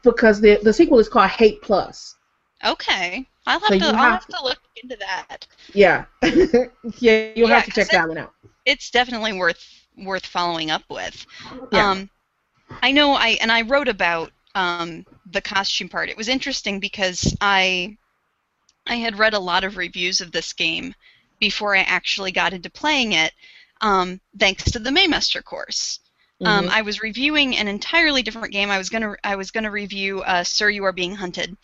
[0.04, 2.16] because the the sequel is called Hate Plus.
[2.64, 3.30] Okay.
[3.46, 5.48] I'll have So to I'll have to look into that.
[5.74, 6.06] Yeah,
[7.00, 8.34] yeah, you'll Yeah, have to check that one out.
[8.66, 11.26] It's definitely worth worth following up with.
[11.72, 11.88] Yeah.
[11.90, 12.10] Um
[12.84, 16.10] I know I and I wrote about um the costume part.
[16.10, 17.98] It was interesting because I
[18.88, 20.96] I had read a lot of reviews of this game
[21.40, 23.34] before I actually got into playing it,
[23.82, 26.00] um, thanks to the Maymester course.
[26.46, 26.72] Um, Mhm.
[26.72, 28.70] I was reviewing an entirely different game.
[28.72, 31.58] I was gonna I was gonna review uh, Sir You Are Being Hunted,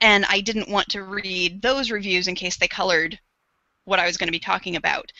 [0.00, 3.18] and I didn't want to read those reviews in case they colored
[3.84, 5.12] what I was going to be talking about.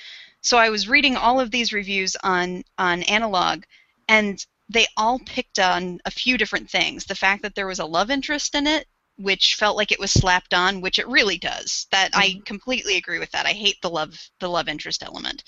[0.43, 3.65] So I was reading all of these reviews on on Analogue,
[4.09, 7.05] and they all picked on a few different things.
[7.05, 8.87] The fact that there was a love interest in it,
[9.17, 11.87] which felt like it was slapped on, which it really does.
[11.91, 13.47] That I completely agree with that.
[13.47, 15.45] I hate the love the love interest element.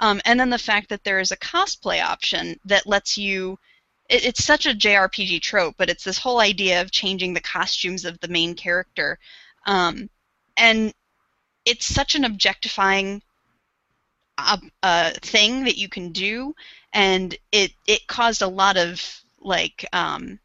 [0.00, 3.58] Um, and then the fact that there is a cosplay option that lets you
[4.08, 8.04] it, it's such a JRPG trope, but it's this whole idea of changing the costumes
[8.04, 9.18] of the main character.
[9.66, 10.08] Um,
[10.56, 10.92] and
[11.64, 13.22] it's such an objectifying
[14.38, 16.54] uh, uh, thing that you can do,
[16.92, 19.00] and it it caused a lot of
[19.40, 20.38] like um,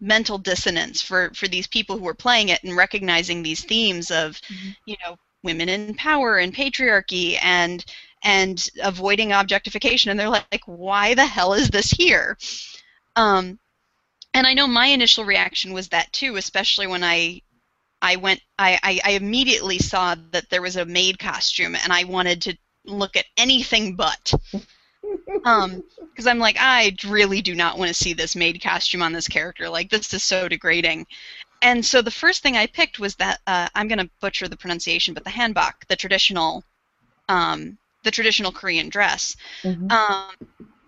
[0.00, 4.40] mental dissonance for for these people who were playing it and recognizing these themes of
[4.50, 4.76] Mhm.
[4.86, 7.84] you know women in power and patriarchy and
[8.22, 12.36] and avoiding objectification and they're like, like why the hell is this here
[13.16, 13.58] um,
[14.34, 17.40] and i know my initial reaction was that too especially when i
[18.02, 22.04] i went I, I i immediately saw that there was a maid costume and i
[22.04, 22.56] wanted to
[22.86, 24.32] look at anything but.
[25.44, 29.12] Um because i'm like i really do not want to see this maid costume on
[29.12, 31.06] this character like this is so degrading.
[31.62, 34.56] And so the first thing i picked was that uh, i'm going to butcher the
[34.56, 36.64] pronunciation but the hanbok the traditional
[37.28, 39.36] um, the traditional korean dress.
[39.62, 39.90] Mhm.
[39.92, 40.34] um,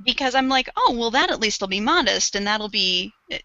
[0.05, 3.43] because i'm like oh well that at least will be modest and that'll be it,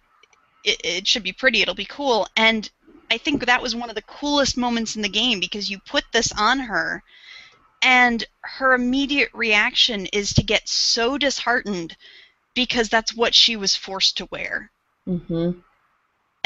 [0.83, 2.69] it, should be pretty it'll be cool and
[3.11, 6.03] i think that was one of the coolest moments in the game because you put
[6.11, 7.03] this on her
[7.81, 11.95] and her immediate reaction is to get so disheartened
[12.55, 14.71] because that's what she was forced to wear
[15.07, 15.63] Mhm.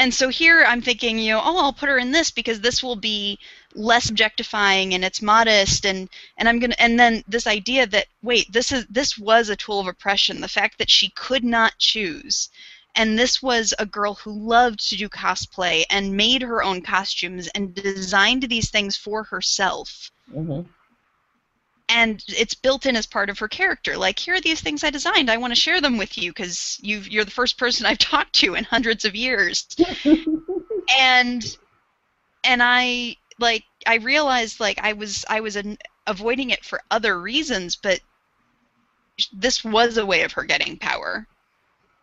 [0.02, 2.82] And so here I'm thinking, you know, oh, I'll put her in this because this
[2.82, 3.38] will be
[3.72, 8.52] less objectifying and it's modest and and I'm gonna and then this idea that wait,
[8.52, 10.40] this is this was a tool of oppression.
[10.40, 12.48] The fact that she could not choose,
[12.96, 17.46] and this was a girl who loved to do cosplay and made her own costumes
[17.54, 20.10] and designed these things for herself.
[20.34, 20.66] Mhm.
[21.92, 23.96] And it's built in as part of her character.
[23.96, 25.30] Like, here are these things I designed.
[25.30, 28.54] I want to share them with you because you're the first person I've talked to
[28.54, 29.66] in hundreds of years
[30.98, 31.56] and
[32.44, 37.20] and I like I realized like I was I was an, avoiding it for other
[37.20, 38.00] reasons, but
[39.32, 41.26] this was a way of her getting power.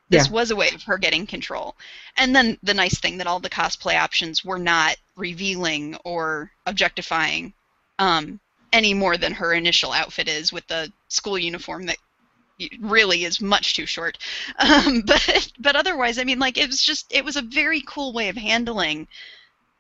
[0.10, 0.32] This Yeah.
[0.32, 1.78] was a way of her getting control.
[2.18, 7.54] And then the nice thing that all the cosplay options were not revealing or objectifying
[8.00, 8.40] um,
[8.74, 11.98] any more than her initial outfit is with the school uniform that
[12.82, 14.18] really is much too short.
[14.60, 18.14] Um, but but otherwise, I mean, like it was just it was a very cool
[18.14, 19.08] way of handling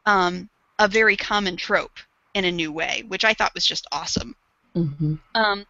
[0.05, 1.99] um, a very common trope
[2.33, 4.35] in a new way, which I thought was just awesome.
[4.73, 5.65] hmm Um,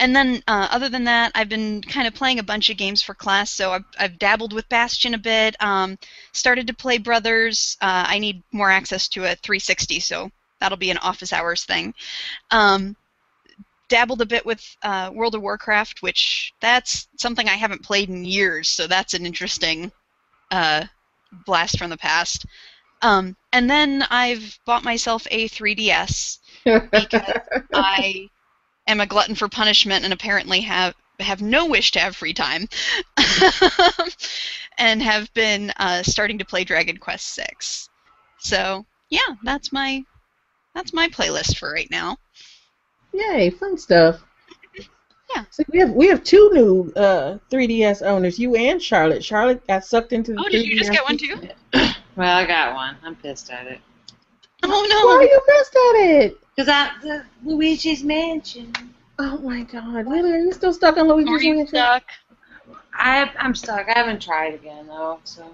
[0.00, 3.02] and then, uh, other than that, I've been kind of playing a bunch of games
[3.02, 3.52] for class.
[3.52, 5.54] So I've, I've dabbled with Bastion a bit.
[5.62, 5.96] Um,
[6.32, 7.76] started to play Brothers.
[7.80, 10.32] Uh, I need more access to a 360, so
[10.62, 11.92] that'll be an office hours thing.
[12.52, 12.96] Um,
[13.88, 18.24] dabbled a bit with uh, World of Warcraft, which that's something I haven't played in
[18.24, 18.68] years.
[18.68, 19.90] So that's an interesting
[20.52, 20.84] uh,
[21.44, 22.46] blast from the past.
[23.02, 26.38] Um, and then I've bought myself a 3DS.
[26.64, 27.40] Because
[27.74, 28.30] I
[28.86, 32.68] am a glutton for punishment and apparently have have no wish to have free time,
[34.78, 37.90] and have been uh, starting to play Dragon Quest Six.
[38.38, 40.04] So yeah, that's my
[40.74, 42.16] that's my playlist for right now.
[43.12, 44.20] Yay, fun stuff.
[45.34, 45.44] Yeah.
[45.50, 49.24] So we have we have two new uh, 3DS owners, you and Charlotte.
[49.24, 51.36] Charlotte got sucked into the Oh, did you just get one too?
[52.14, 52.96] Well, I got one.
[53.02, 53.80] I'm pissed at it.
[54.62, 55.06] Oh no!
[55.06, 56.38] Why are you pissed at it?
[56.56, 58.72] Cause I the Luigi's Mansion.
[59.18, 60.06] Oh my God!
[60.06, 60.30] Really?
[60.32, 61.68] Are you still stuck on Luigi's Are you Mansion?
[61.68, 62.02] stuck?
[62.92, 63.88] I I'm stuck.
[63.88, 65.50] I haven't tried again though, so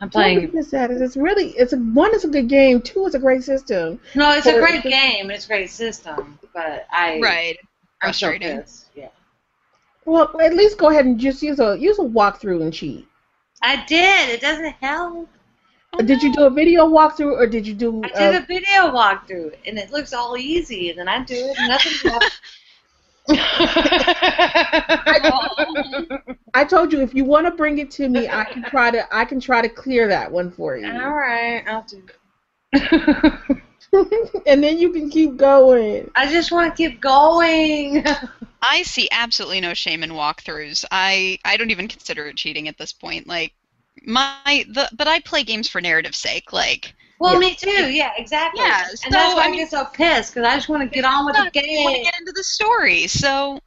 [0.00, 0.52] I'm Don't be playing.
[0.52, 1.02] pissed at it.
[1.02, 2.14] It's really it's a one.
[2.14, 2.80] It's a good game.
[2.80, 4.00] Two, it's a great system.
[4.14, 5.22] No, it's a Or- great game.
[5.22, 7.58] And it's a great system, but I Right.
[8.00, 8.60] I'm so Frustrating.
[8.60, 8.86] pissed.
[8.94, 9.08] Yeah,
[10.04, 13.06] Well, at least go ahead and just use a use a walkthrough and cheat.
[13.60, 14.28] I did.
[14.28, 15.28] It doesn't help.
[15.94, 18.00] Oh, did you do a video walkthrough or did you do?
[18.04, 21.34] I did uh, a video walkthrough, and it looks all easy, and then I do
[21.34, 22.32] it, and nothing happens.
[26.54, 29.06] I told you if you want to bring it to me, I can try to
[29.14, 32.02] I can try to clear that one for you, all right, I'll do
[32.72, 33.62] it.
[34.46, 36.10] and then you can keep going.
[36.14, 38.04] I just want to keep going.
[38.62, 40.84] I see absolutely no shame in walkthroughs.
[40.90, 43.26] I I don't even consider it cheating at this point.
[43.26, 43.52] Like
[44.04, 46.52] my the but I play games for narrative sake.
[46.52, 47.38] Like Well, Yeah.
[47.40, 47.90] me too.
[47.90, 48.60] Yeah, exactly.
[48.62, 51.04] Yeah, and that's why I I, get so pissed because I just want to get
[51.04, 52.04] on with the you want to game.
[52.04, 53.06] get into the story.
[53.08, 53.58] So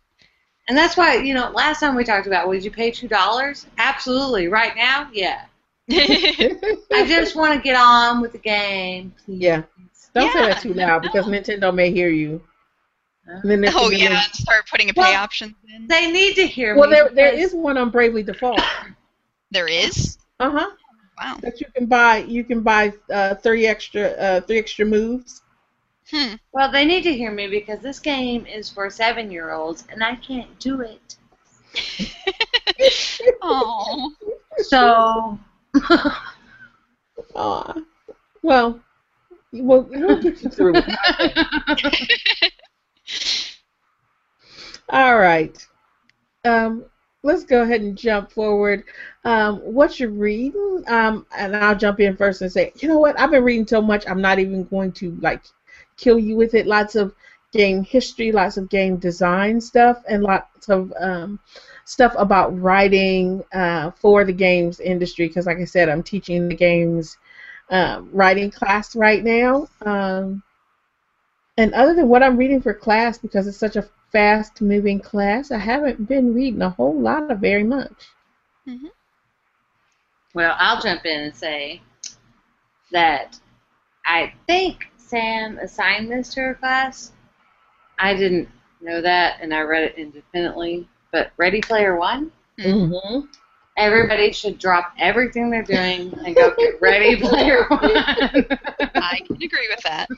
[0.69, 3.65] And that's why you know, last time we talked about, would you pay two dollars?
[3.77, 4.47] Absolutely.
[4.47, 5.45] Right now, yeah.
[5.91, 9.13] I just want to get on with the game.
[9.25, 9.41] Please.
[9.41, 9.63] Yeah.
[10.13, 11.25] Don't say that too loud because.
[11.25, 12.41] Nintendo may hear you.
[13.25, 15.87] And oh yeah, and start putting a pay Well, option in.
[15.87, 16.95] They need to hear Well, me.
[16.95, 18.61] there there because- is one on Bravely Default.
[19.51, 20.17] There is.
[20.39, 20.69] Uh huh.
[21.21, 21.37] Wow.
[21.41, 22.17] That you can buy.
[22.17, 25.41] You can buy uh, three extra uh, three extra moves.
[26.09, 26.33] Hmm.
[26.51, 30.59] Well, they need to hear me because this game is for seven-year-olds, and I can't
[30.59, 31.15] do it.
[33.43, 34.11] Oh.
[34.57, 35.39] So.
[37.35, 37.73] Aw.
[38.41, 38.79] Well,
[39.51, 40.73] we'll, we'll get you through.
[44.89, 45.67] All right.
[46.43, 46.85] Um,
[47.23, 48.83] let's go ahead and jump forward.
[49.25, 53.19] Um, what you're reading, um, and I'll jump in first and say, you know what?
[53.19, 55.43] I've been reading so much, I'm not even going to like
[55.97, 56.65] kill you with it.
[56.65, 57.13] Lots of
[57.51, 61.39] game history, lots of game design stuff, and lots of um,
[61.85, 65.27] stuff about writing uh, for the games industry.
[65.27, 67.17] Because, like I said, I'm teaching the games
[67.69, 69.67] um, writing class right now.
[69.85, 70.41] Um,
[71.57, 75.51] and other than what I'm reading for class, because it's such a fast moving class,
[75.51, 78.09] I haven't been reading a whole lot of very much.
[80.33, 81.81] Well, I'll jump in and say
[82.91, 83.39] that
[84.05, 87.11] I think Sam assigned this to her class.
[87.99, 88.49] I didn't
[88.81, 90.87] know that, and I read it independently.
[91.11, 93.25] But Ready Player One, Mm-hmm.
[93.77, 97.79] everybody should drop everything they're doing and go get Ready Player One.
[97.83, 100.09] I can agree with that.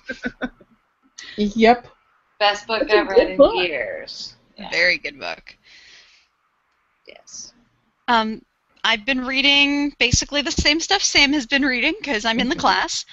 [1.37, 1.87] Yep.
[2.43, 3.55] Best book That's a I've read in book.
[3.55, 4.35] years.
[4.57, 4.69] Yeah.
[4.69, 5.55] Very good book.
[7.07, 7.53] Yes.
[8.09, 8.41] Um,
[8.83, 12.57] I've been reading basically the same stuff Sam has been reading because I'm in the
[12.57, 13.05] class.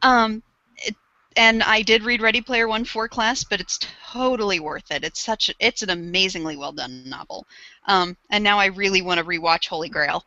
[0.00, 0.42] Um,
[0.78, 0.94] it,
[1.36, 3.78] and I did read Ready Player One for class, but it's
[4.10, 5.04] totally worth it.
[5.04, 7.46] It's such a, it's an amazingly well done novel.
[7.88, 10.24] Um, and now I really want to rewatch Holy Grail.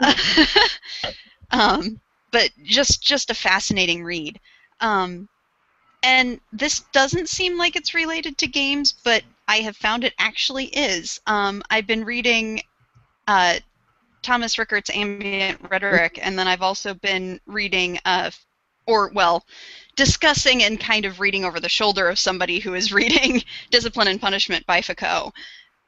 [1.50, 2.00] um,
[2.32, 4.40] but just just a fascinating read.
[4.80, 5.28] Um,
[6.02, 10.66] and this doesn't seem like it's related to games, but I have found it actually
[10.66, 11.20] is.
[11.26, 12.62] Um, I've been reading
[13.26, 13.58] uh,
[14.22, 18.30] Thomas Rickert's Ambient Rhetoric, and then I've also been reading, uh,
[18.86, 19.44] or well,
[19.96, 24.20] discussing and kind of reading over the shoulder of somebody who is reading Discipline and
[24.20, 25.32] Punishment by Foucault.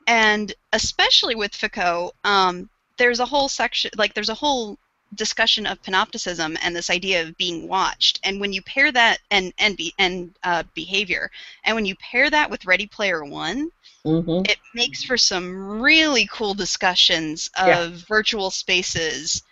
[0.06, 4.78] and especially with Foucault, um, there's a whole section, like there's a whole
[5.14, 8.20] discussion of panopticism and this idea of being watched.
[8.24, 11.30] And when you pair that and and be, and uh, behavior,
[11.64, 13.70] and when you pair that with Ready Player One,
[14.06, 14.44] Mm-hmm.
[14.44, 18.02] it makes for some really cool discussions of Yeah.
[18.08, 19.42] virtual spaces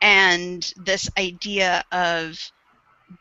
[0.00, 2.38] and this idea of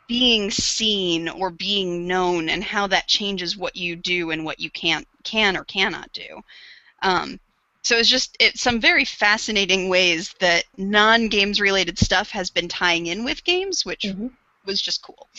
[0.07, 4.69] being seen or being known and how that changes what you do and what you
[4.71, 6.41] can't can or cannot do.
[7.01, 7.39] Um,
[7.86, 13.05] so it's just it's some very fascinating ways that non-games related stuff has been tying
[13.05, 14.31] in with games, which Mhm.
[14.65, 15.29] was just cool.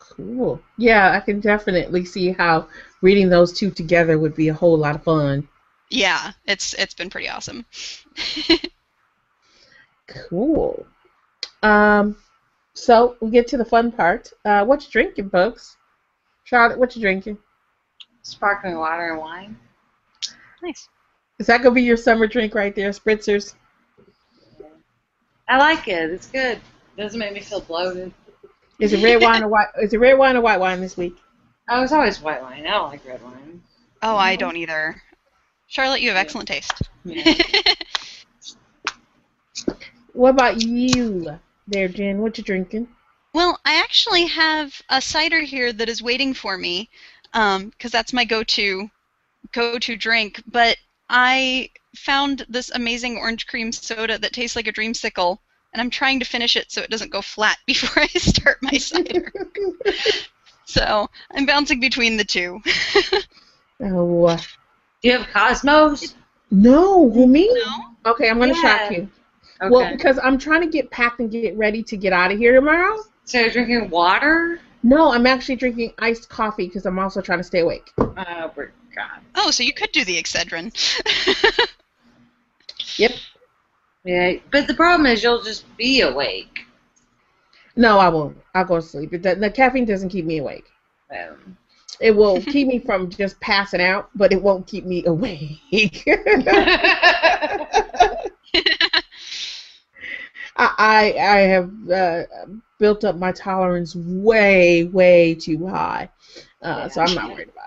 [0.00, 0.60] Cool.
[0.76, 2.66] Yeah, I can definitely see how
[3.00, 5.48] reading those two together would be a whole lot of fun.
[5.88, 7.64] Yeah, it's it's been pretty awesome.
[10.08, 10.84] Cool.
[11.62, 12.16] Um,
[12.74, 14.32] so we get to the fun part.
[14.44, 15.76] Uh, what you drinking, folks?
[16.42, 17.38] Charlotte, what you drinking?
[18.22, 19.56] Sparkling water and wine.
[20.62, 20.88] Nice.
[21.38, 23.54] Is that gonna be your summer drink right there, spritzers?
[25.48, 26.10] I like it.
[26.10, 26.58] It's good.
[26.96, 28.12] It doesn't make me feel bloated.
[28.78, 29.68] Is it red wine or white?
[29.80, 31.16] Is it red wine or white wine this week?
[31.68, 32.66] Oh, it's always white wine.
[32.66, 33.62] I don't like red wine.
[34.02, 34.40] Oh, I mm-hmm.
[34.40, 35.02] don't either.
[35.66, 36.82] Charlotte, you have excellent taste.
[37.04, 37.34] Yeah.
[40.12, 41.38] What about you,
[41.68, 42.20] there, Jen?
[42.20, 42.88] What you drinking?
[43.32, 46.90] Well, I actually have a cider here that is waiting for me,
[47.32, 48.90] um, because that's my go-to
[49.52, 50.42] go-to drink.
[50.46, 50.76] But
[51.08, 55.38] I found this amazing orange cream soda that tastes like a dreamsicle,
[55.72, 58.78] and I'm trying to finish it so it doesn't go flat before I start my
[58.78, 59.32] cider.
[60.64, 62.60] so I'm bouncing between the two.
[63.80, 64.36] oh uh,
[65.02, 66.14] Do you have Cosmos?
[66.50, 67.48] no, who me?
[67.52, 68.12] no?
[68.12, 69.08] Okay, I'm gonna shock you.
[69.62, 69.70] Okay.
[69.70, 72.54] Well, because I'm trying to get packed and get ready to get out of here
[72.54, 72.96] tomorrow.
[73.24, 74.60] so you're drinking water?
[74.82, 77.90] No, I'm actually drinking iced coffee because I'm also trying to stay awake.
[77.98, 79.20] Oh, my God.
[79.36, 80.72] Oh, so you could do the Excedrin.
[82.96, 83.12] Yep.
[84.04, 86.66] Yeah, but the problem is you'll just be awake.
[87.76, 88.36] No, I won't.
[88.54, 89.12] I'll go to sleep.
[89.14, 90.66] It, the, the caffeine doesn't keep me awake.
[91.10, 91.56] Um,
[92.00, 95.60] It will keep me from just passing out, but it won't keep me awake.
[100.56, 102.22] I, I I have uh,
[102.78, 106.08] built up my tolerance way way too high,
[106.62, 107.59] uh, so I'm not worried about it.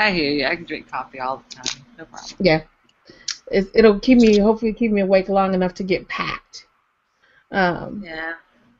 [0.00, 0.46] I hear you.
[0.46, 1.84] I can drink coffee all the time.
[1.98, 2.36] No problem.
[2.40, 2.62] Yeah,
[3.50, 6.66] it, it'll keep me hopefully keep me awake long enough to get packed,
[7.50, 8.34] um, Yeah.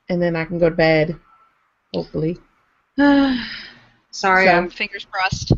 [0.08, 1.16] and then I can go to bed.
[1.94, 2.38] Hopefully.
[2.98, 5.52] Sorry, So- I'm Fingers crossed.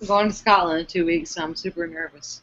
[0.00, 2.42] I'm going to Scotland in two weeks, so I'm super nervous.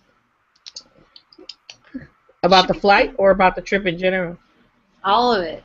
[2.41, 4.37] About the flight or about the trip in general?
[5.03, 5.61] All of it.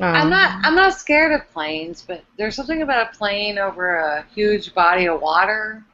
[0.00, 0.64] Um, I'm not.
[0.64, 5.06] I'm not scared of planes, but there's something about a plane over a huge body
[5.06, 5.84] of water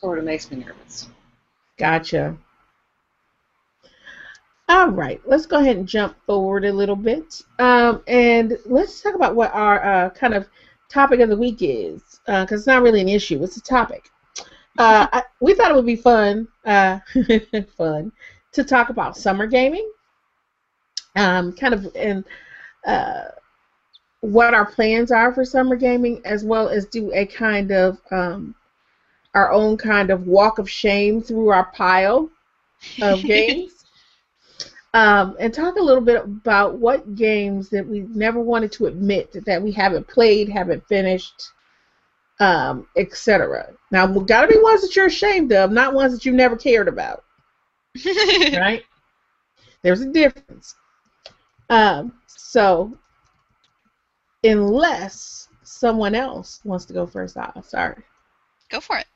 [0.00, 1.08] sort of makes me nervous.
[1.76, 2.36] Gotcha.
[4.68, 9.16] All right, let's go ahead and jump forward a little bit, um, and let's talk
[9.16, 10.48] about what our uh, kind of
[10.88, 14.08] topic of the week is, because it's not really an issue; it's a topic.
[14.78, 17.00] Uh, I, we thought it would be fun, uh,
[17.76, 18.12] fun,
[18.52, 19.90] to talk about summer gaming,
[21.16, 22.24] um, kind of, and
[22.86, 23.24] uh,
[24.20, 28.54] what our plans are for summer gaming, as well as do a kind of um,
[29.34, 32.30] our own kind of walk of shame through our pile
[33.02, 33.84] of games.
[34.92, 39.32] Um, and talk a little bit about what games that we never wanted to admit
[39.46, 41.52] that we haven't played, haven't finished,
[42.40, 43.72] um, etc.
[43.92, 46.56] Now, we've got to be ones that you're ashamed of, not ones that you never
[46.56, 47.22] cared about,
[48.04, 48.82] right?
[49.82, 50.74] There's a difference.
[51.68, 52.98] Um, so,
[54.42, 58.02] unless someone else wants to go first, I'll start.
[58.70, 59.06] Go for it.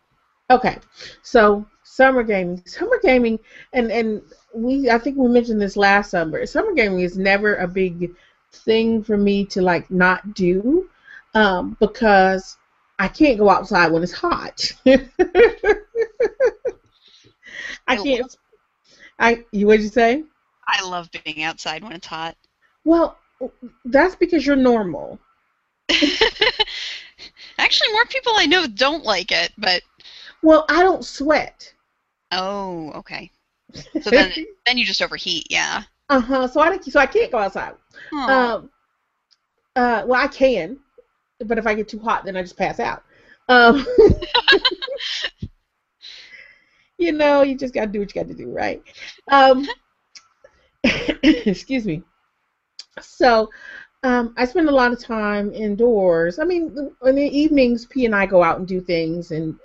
[0.51, 0.79] Okay,
[1.23, 3.39] so summer gaming, summer gaming,
[3.73, 4.23] and and
[4.53, 6.45] we I think we mentioned this last summer.
[6.45, 8.15] Summer gaming is never a big
[8.53, 10.89] thing for me to like not do,
[11.35, 12.59] um, because
[12.99, 14.71] I can't go outside when it's hot.
[17.87, 18.37] I can't.
[19.19, 20.25] I you what'd you say?
[20.67, 22.37] I love being outside when it's hot.
[22.85, 23.17] Well,
[23.85, 25.19] that's because you're normal.
[27.59, 29.83] Actually, more people I know don't like it, but
[30.45, 31.73] Well, I don't sweat.
[32.31, 33.31] oh, okay.
[34.03, 34.31] So then,
[34.67, 35.85] then you just overheat, yeah.
[36.11, 36.47] uh huh.
[36.49, 37.73] So I so I can't go outside.
[38.13, 38.71] Um,
[39.75, 40.79] uh, well, I can,
[41.47, 43.05] but if I get too hot, then I just pass out.
[43.49, 43.87] Um,
[46.99, 48.83] you know, you just gotta do what you got to do, right?
[49.29, 49.67] Um,
[51.23, 52.03] excuse me.
[53.01, 53.49] So,
[54.03, 56.39] um, I spend a lot of time indoors.
[56.39, 59.59] I mean, in the evenings, P and I go out and do things, and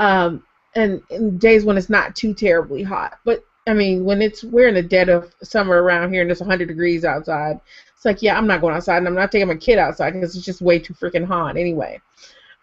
[0.00, 0.42] um,
[0.74, 3.18] and, and days when it's not too terribly hot.
[3.24, 6.40] But I mean, when it's we're in the dead of summer around here and it's
[6.40, 7.60] 100 degrees outside,
[7.94, 10.34] it's like, yeah, I'm not going outside and I'm not taking my kid outside because
[10.34, 12.00] it's just way too freaking hot anyway.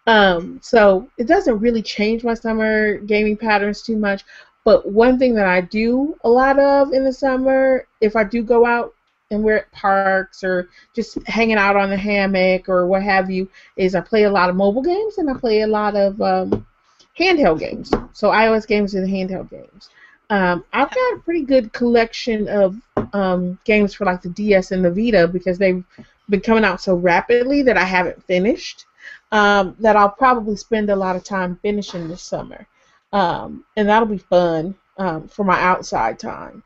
[0.08, 4.24] Um, so it doesn't really change my summer gaming patterns too much.
[4.64, 8.42] But one thing that I do a lot of in the summer, if I do
[8.42, 8.94] go out
[9.30, 13.48] and we're at parks or just hanging out on the hammock or what have you,
[13.76, 16.66] is I play a lot of mobile games and I play a lot of um,
[17.18, 17.90] handheld games.
[18.12, 19.90] So iOS games and handheld games.
[20.30, 22.76] Um, I've got a pretty good collection of
[23.14, 25.82] um, games for like the DS and the Vita because they've
[26.28, 28.84] been coming out so rapidly that I haven't finished.
[29.32, 32.66] Um, that I'll probably spend a lot of time finishing this summer,
[33.12, 36.62] um, and that'll be fun um, for my outside time.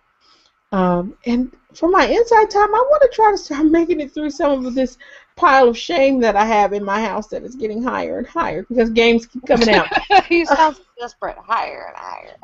[0.72, 4.30] Um, and for my inside time, I want to try to start making it through
[4.30, 4.96] some of this
[5.42, 8.64] pile of shame that I have in my house that is getting higher and higher
[8.68, 9.88] because games keep coming out.
[10.30, 11.36] you sound desperate.
[11.36, 12.36] Higher and higher.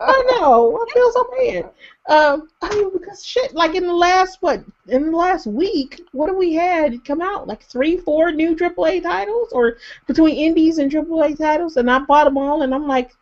[0.00, 0.78] I know.
[0.88, 1.70] I feel so bad.
[2.08, 6.30] Um, I mean, because shit, like in the last what, in the last week, what
[6.30, 7.46] have we had come out?
[7.46, 9.76] Like three, four new AAA titles, or
[10.06, 13.14] between indies and AAA titles, and I bought them all, and I'm like,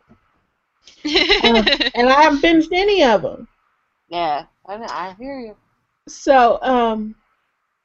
[1.03, 1.63] uh,
[1.95, 3.45] and I haven't finished any of them.
[4.07, 5.57] Yeah, I, I hear you.
[6.07, 7.13] So, um,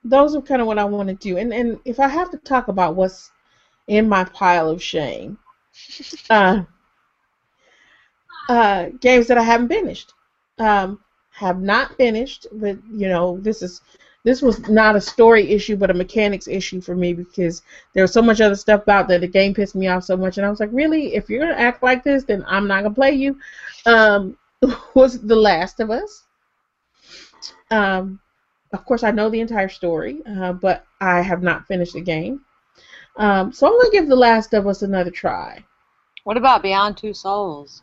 [0.04, 1.36] those are kind of what I want to do.
[1.38, 3.30] And and if I have to talk about what's
[3.86, 5.38] in my pile of shame,
[6.30, 6.62] uh,
[8.48, 10.12] uh, games that I haven't finished,
[10.58, 11.00] um,
[11.30, 12.46] have not finished.
[12.52, 13.80] But you know, this is
[14.24, 18.12] this was not a story issue, but a mechanics issue for me because there was
[18.12, 20.50] so much other stuff about that the game pissed me off so much, and I
[20.50, 23.38] was like, really, if you're gonna act like this, then I'm not gonna play you.
[23.86, 24.36] Um,
[24.94, 26.24] was The Last of Us.
[27.70, 28.20] Um,
[28.72, 32.40] of course, I know the entire story, uh, but I have not finished the game.
[33.16, 35.62] Um, so I'm going to give The Last of Us another try.
[36.24, 37.82] What about Beyond Two Souls?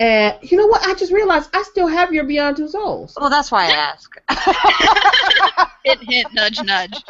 [0.00, 0.86] And you know what?
[0.86, 3.16] I just realized I still have your Beyond Two Souls.
[3.20, 4.14] Well, that's why I ask.
[5.84, 7.02] hint, hint, nudge, nudge.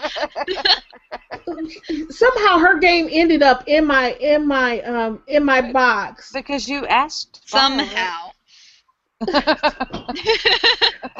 [2.10, 6.86] Somehow her game ended up in my in my um in my box because you
[6.86, 7.42] asked.
[7.46, 8.30] Somehow.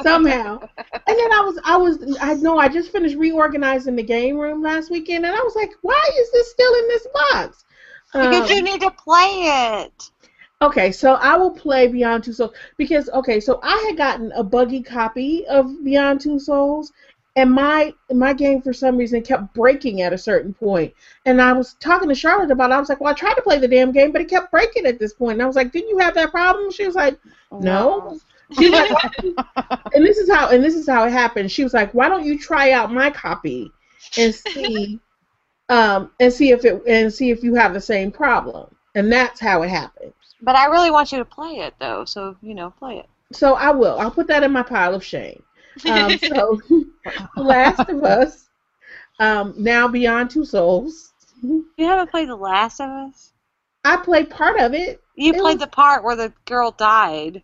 [0.01, 0.59] Somehow.
[0.59, 4.61] And then I was I was I know I just finished reorganizing the game room
[4.61, 7.65] last weekend and I was like, why is this still in this box?
[8.13, 10.11] Because um, you need to play it.
[10.61, 14.43] Okay, so I will play Beyond Two Souls because okay, so I had gotten a
[14.43, 16.91] buggy copy of Beyond Two Souls
[17.35, 20.93] and my my game for some reason kept breaking at a certain point.
[21.25, 22.73] And I was talking to Charlotte about it.
[22.73, 24.85] I was like, "Well, I tried to play the damn game, but it kept breaking
[24.85, 27.17] at this point." And I was like, "Didn't you have that problem?" She was like,
[27.51, 28.19] "No."
[28.57, 28.89] She's like,
[29.93, 31.51] and this is how and this is how it happened.
[31.51, 33.71] She was like, "Why don't you try out my copy
[34.17, 34.99] and see
[35.69, 39.39] um and see if it and see if you have the same problem?" And that's
[39.39, 40.13] how it happened.
[40.41, 43.09] But I really want you to play it though, so you know, play it.
[43.31, 43.99] So I will.
[43.99, 45.43] I'll put that in my pile of shame.
[45.85, 46.61] Um, so,
[47.37, 48.49] Last of Us,
[49.19, 51.13] um, now Beyond Two Souls.
[51.41, 53.33] You haven't played The Last of Us?
[53.85, 55.01] I played part of it.
[55.15, 55.61] You it played was...
[55.61, 57.43] the part where the girl died.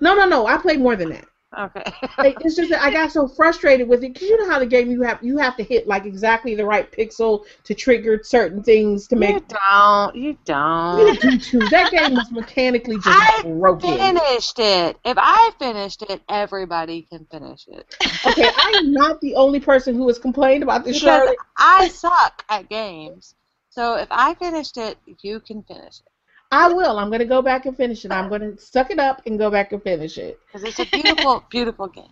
[0.00, 0.46] No, no, no.
[0.46, 1.26] I played more than that.
[1.58, 1.82] Okay.
[2.18, 4.90] it's just that I got so frustrated with it because you know how the game
[4.90, 9.06] you have you have to hit like exactly the right pixel to trigger certain things
[9.08, 9.34] to make.
[9.34, 10.16] You don't.
[10.16, 11.22] You don't.
[11.22, 11.58] You do too.
[11.68, 13.90] That game was mechanically just I broken.
[13.90, 14.98] I finished it.
[15.04, 17.96] If I finished it, everybody can finish it.
[18.26, 21.34] okay, I am not the only person who has complained about this show.
[21.56, 23.34] I suck at games.
[23.70, 26.12] So if I finished it, you can finish it.
[26.50, 26.98] I will.
[26.98, 28.12] I'm going to go back and finish it.
[28.12, 30.38] I'm going to suck it up and go back and finish it.
[30.46, 32.04] Because it's a beautiful, beautiful game.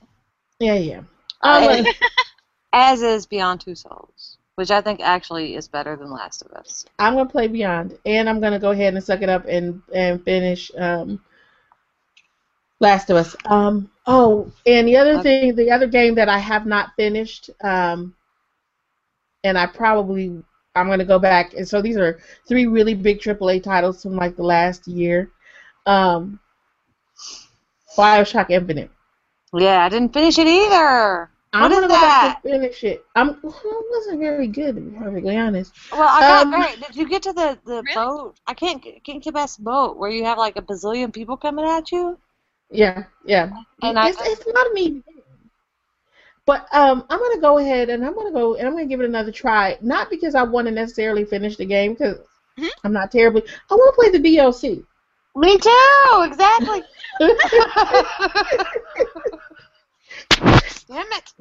[0.59, 1.03] Yeah, yeah.
[1.41, 1.85] Uh,
[2.73, 6.85] as is Beyond Two Souls, which I think actually is better than Last of Us.
[6.99, 9.47] I'm going to play Beyond, and I'm going to go ahead and suck it up
[9.47, 11.21] and and finish um,
[12.81, 13.37] Last of Us.
[13.45, 15.23] Um, oh, and the other okay.
[15.23, 18.15] thing, the other game that I have not finished, um,
[19.45, 20.43] and I probably
[20.75, 22.19] I'm gonna go back, and so these are
[22.49, 25.31] three really big AAA titles from like the last year.
[25.87, 26.41] Um,
[27.97, 28.91] Bioshock Infinite.
[29.53, 31.31] Yeah, I didn't finish it either.
[31.53, 32.41] I'm gonna go that?
[32.43, 33.05] back and finish it.
[33.15, 35.73] I'm it wasn't very good to be perfectly honest.
[35.93, 36.77] Well, I got um, very.
[36.77, 37.95] Did you get to the the really?
[37.95, 38.35] boat?
[38.47, 41.65] I can't can't get past the boat where you have like a bazillion people coming
[41.65, 42.19] at you.
[42.71, 43.51] Yeah, yeah.
[43.83, 45.03] And it's, I, it's not me.
[46.47, 49.07] But um, I'm gonna go ahead and I'm gonna go and I'm gonna give it
[49.07, 49.79] another try.
[49.81, 52.19] Not because I want to necessarily finish the game because
[52.59, 52.67] mm-hmm.
[52.85, 53.43] I'm not terribly.
[53.71, 54.85] I want to play the DLC.
[55.37, 56.25] Me too.
[56.25, 56.83] Exactly.
[60.87, 61.33] Damn it.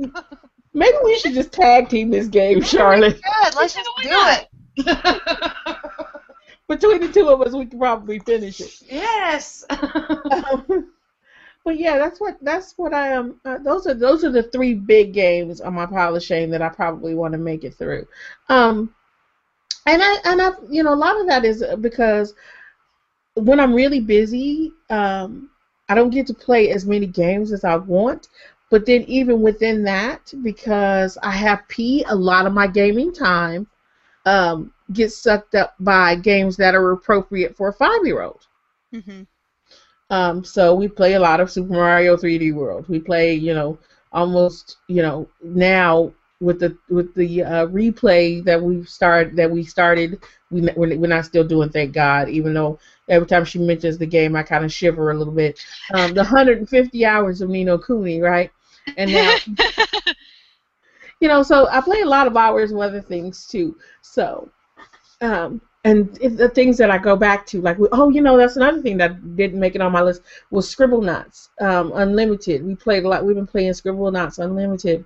[0.74, 3.22] Maybe we should just tag team this game, Charlotte.
[3.22, 3.56] Good.
[3.56, 4.50] Let's just do it.
[6.68, 8.82] between the two of us, we could probably finish it.
[8.90, 9.66] Yes.
[9.70, 10.92] Um,
[11.66, 13.26] but yeah, that's what that's what I am.
[13.26, 16.50] Um, uh, those are those are the three big games on my pile of shame
[16.52, 18.08] that I probably want to make it through.
[18.50, 18.94] Um,
[19.86, 22.34] and I and I you know a lot of that is because
[23.36, 25.50] when I'm really busy, um,
[25.90, 28.28] I don't get to play as many games as I want.
[28.70, 33.68] But then even within that, because I have P, a lot of my gaming time
[34.26, 38.48] um, gets sucked up by games that are appropriate for a five-year-old.
[38.94, 39.24] Mm-hmm.
[40.14, 42.88] Um, so we play a lot of Super Mario 3D World.
[42.88, 43.80] We play, you know,
[44.12, 49.64] almost, you know, now with the with the uh, replay that we start that we
[49.64, 51.70] started, we we're, we're not still doing.
[51.70, 52.78] Thank God, even though
[53.10, 55.60] every time she mentions the game, I kind of shiver a little bit.
[55.96, 58.52] Um, the 150 hours of Ni no Kuni, right?
[58.98, 59.36] And now,
[61.22, 63.80] you know, so I play a lot of hours of other things too.
[64.04, 64.52] So,
[65.22, 68.82] um, and the things that I go back to, like, oh, you know, that's another
[68.82, 72.66] thing that didn't make it on my list was Scribblenauts um, Unlimited.
[72.66, 73.26] We played a lot.
[73.26, 75.06] We've been playing Scribble Scribblenauts Unlimited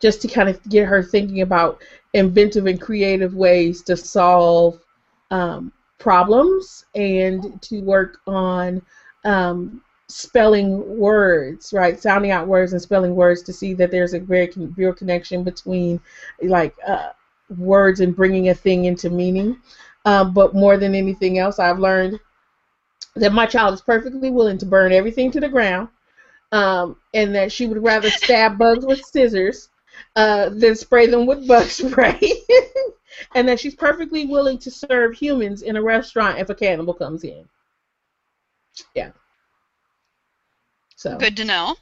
[0.00, 1.82] just to kind of get her thinking about
[2.14, 4.80] inventive and creative ways to solve
[5.30, 8.80] um, problems and to work on
[9.26, 12.00] um, spelling words, right?
[12.00, 16.00] Sounding out words and spelling words to see that there's a very real connection between,
[16.42, 16.74] like.
[16.86, 17.10] Uh,
[17.50, 19.60] words and bringing a thing into meaning.
[20.04, 22.18] Um, but more than anything else, I've learned
[23.14, 25.88] that my child is perfectly willing to burn everything to the ground,
[26.50, 29.68] um, and that she would rather stab bugs with scissors
[30.16, 32.20] uh, than spray them with bug spray,
[33.34, 37.24] and that she's perfectly willing to serve humans in a restaurant if a cannibal comes
[37.24, 37.48] in.
[38.94, 39.10] Yeah.
[40.96, 41.76] So good to know.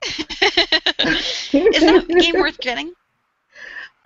[0.04, 0.20] is
[1.50, 2.92] that game worth getting?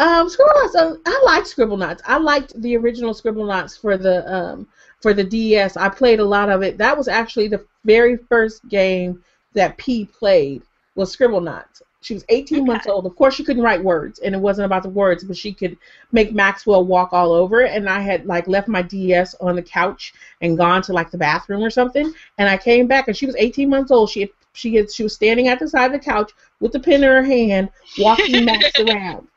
[0.03, 0.75] Um, Scribblenauts.
[0.75, 2.01] Um, I like Scribblenauts.
[2.05, 4.67] I liked the original Scribblenauts for the um,
[5.01, 5.77] for the DS.
[5.77, 6.77] I played a lot of it.
[6.77, 9.23] That was actually the very first game
[9.55, 10.63] that P played
[10.97, 11.83] was Scribblenauts.
[12.01, 12.67] She was 18 okay.
[12.67, 13.07] months old.
[13.07, 15.79] Of course, she couldn't write words, and it wasn't about the words, but she could
[16.11, 17.61] make Maxwell walk all over.
[17.61, 21.19] And I had like left my DS on the couch and gone to like the
[21.19, 22.13] bathroom or something.
[22.39, 24.11] And I came back, and she was 18 months old.
[24.11, 26.81] She had, she had, she was standing at the side of the couch with the
[26.81, 29.29] pen in her hand, walking Max around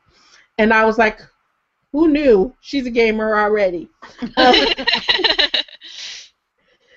[0.58, 1.20] and I was like,
[1.92, 2.54] who knew?
[2.60, 3.88] She's a gamer already.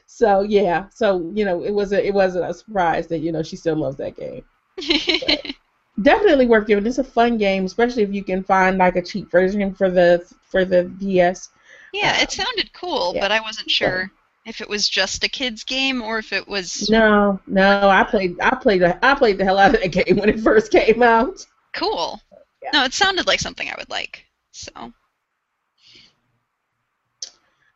[0.06, 3.44] so yeah, so you know, it was a it wasn't a surprise that you know
[3.44, 4.44] she still loves that game.
[6.02, 6.86] definitely worth giving.
[6.86, 10.26] It's a fun game, especially if you can find like a cheap version for the
[10.50, 11.50] for the DS.
[11.94, 13.22] Yeah, um, it sounded cool, yeah.
[13.22, 14.12] but I wasn't sure
[14.46, 16.90] if it was just a kids game or if it was.
[16.90, 20.30] No, no, I played I played I played the hell out of that game when
[20.30, 21.46] it first came out.
[21.74, 22.20] Cool.
[22.62, 22.70] Yeah.
[22.74, 24.26] No, it sounded like something I would like.
[24.52, 24.72] So.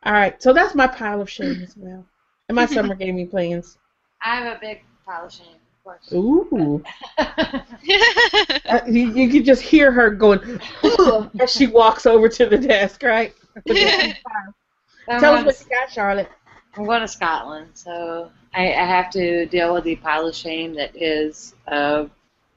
[0.05, 2.05] All right, so that's my pile of shame as well,
[2.49, 3.77] and my summer gaming plans.
[4.21, 6.11] I have a big pile of shame, of course.
[6.11, 6.84] Ooh.
[7.17, 10.59] uh, you, you can just hear her going
[11.39, 13.34] as she walks over to the desk, right?
[13.65, 16.29] Tell us what you got, Charlotte.
[16.75, 20.73] I'm going to Scotland, so I, I have to deal with the pile of shame
[20.75, 22.09] that is of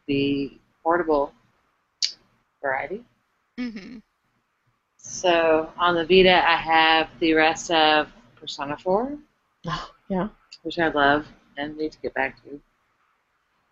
[0.07, 1.33] the portable
[2.63, 3.05] variety.
[3.59, 3.99] Mm-hmm.
[4.97, 9.17] So on the Vita, I have the rest of Persona 4.
[9.67, 10.29] Oh, yeah.
[10.63, 11.27] Which I love
[11.57, 12.61] and need to get back to.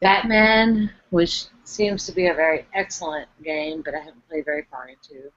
[0.00, 4.88] Batman, which seems to be a very excellent game, but I haven't played very far
[4.88, 5.30] into.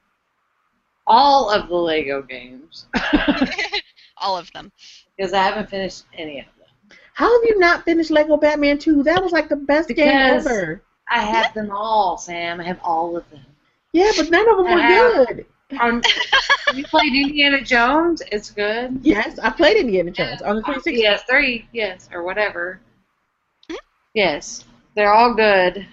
[1.05, 2.87] All of the Lego games.
[4.17, 4.71] All of them.
[5.15, 6.97] Because I haven't finished any of them.
[7.13, 9.03] How have you not finished Lego Batman 2?
[9.03, 10.83] That was like the best because game ever.
[11.09, 12.59] I have them all, Sam.
[12.59, 13.45] I have all of them.
[13.93, 15.45] Yeah, but none of them were good.
[15.79, 16.01] Um,
[16.73, 18.21] you played Indiana Jones?
[18.31, 18.99] It's good.
[19.01, 21.01] Yes, I played Indiana Jones on the 360.
[21.01, 22.79] Yes, three, yes, or whatever.
[24.13, 25.87] Yes, they're all good.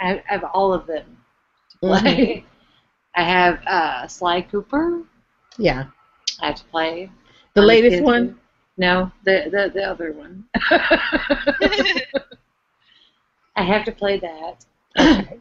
[0.00, 1.16] I have all of them
[1.70, 2.00] to play.
[2.00, 2.46] Mm-hmm.
[3.16, 5.02] I have uh, Sly Cooper.
[5.56, 5.86] Yeah.
[6.40, 7.10] I have to play.
[7.54, 8.38] The latest one?
[8.76, 10.44] No, the the, the other one.
[13.56, 14.64] I have to play that.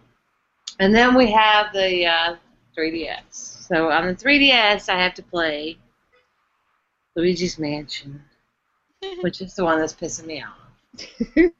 [0.79, 2.35] and then we have the uh,
[2.77, 3.23] 3DS.
[3.31, 5.77] So on the 3DS, I have to play
[7.15, 8.21] Luigi's Mansion,
[9.21, 11.51] which is the one that's pissing me off.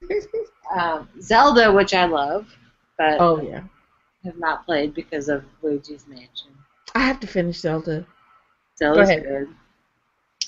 [0.76, 2.48] um, Zelda, which I love,
[2.98, 3.64] but oh yeah,
[4.24, 6.52] have not played because of Luigi's Mansion.
[6.96, 8.06] I have to finish Zelda.
[8.78, 9.48] Zelda's good.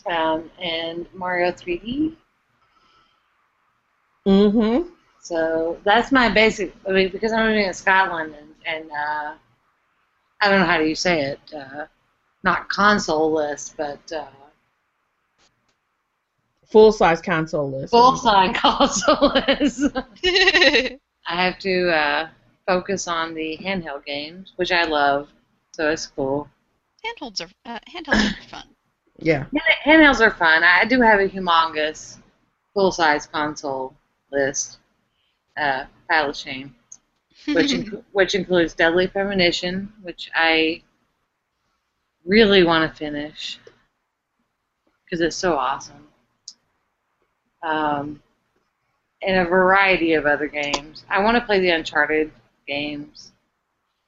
[0.06, 2.16] Um, and Mario 3D.
[4.28, 4.90] Mm-hmm.
[5.26, 6.72] So that's my basic.
[6.88, 9.34] I mean, because I'm living in Scotland and, and uh,
[10.40, 11.40] I don't know how do you say it.
[11.52, 11.88] Uh,
[12.44, 14.28] not console list, but uh,
[16.68, 17.90] Full size console list.
[17.90, 19.82] full size console list.
[21.28, 22.30] I have to uh,
[22.68, 25.30] focus on the handheld games, which I love,
[25.72, 26.48] so it's cool.
[27.04, 28.68] handholds are uh, handhelds are fun.
[29.18, 29.46] Yeah.
[29.86, 30.64] Handhelds are fun.
[30.64, 32.18] I do have a humongous
[32.76, 33.96] full size console
[34.32, 34.78] list.
[35.58, 36.76] Uh, pile of shame.
[37.48, 40.82] which inc- which includes Deadly Premonition, which I
[42.26, 43.60] really want to finish
[45.06, 46.08] because it's so awesome.
[47.64, 48.22] Um,
[49.22, 51.06] and a variety of other games.
[51.10, 52.32] I want to play the Uncharted
[52.68, 53.32] games.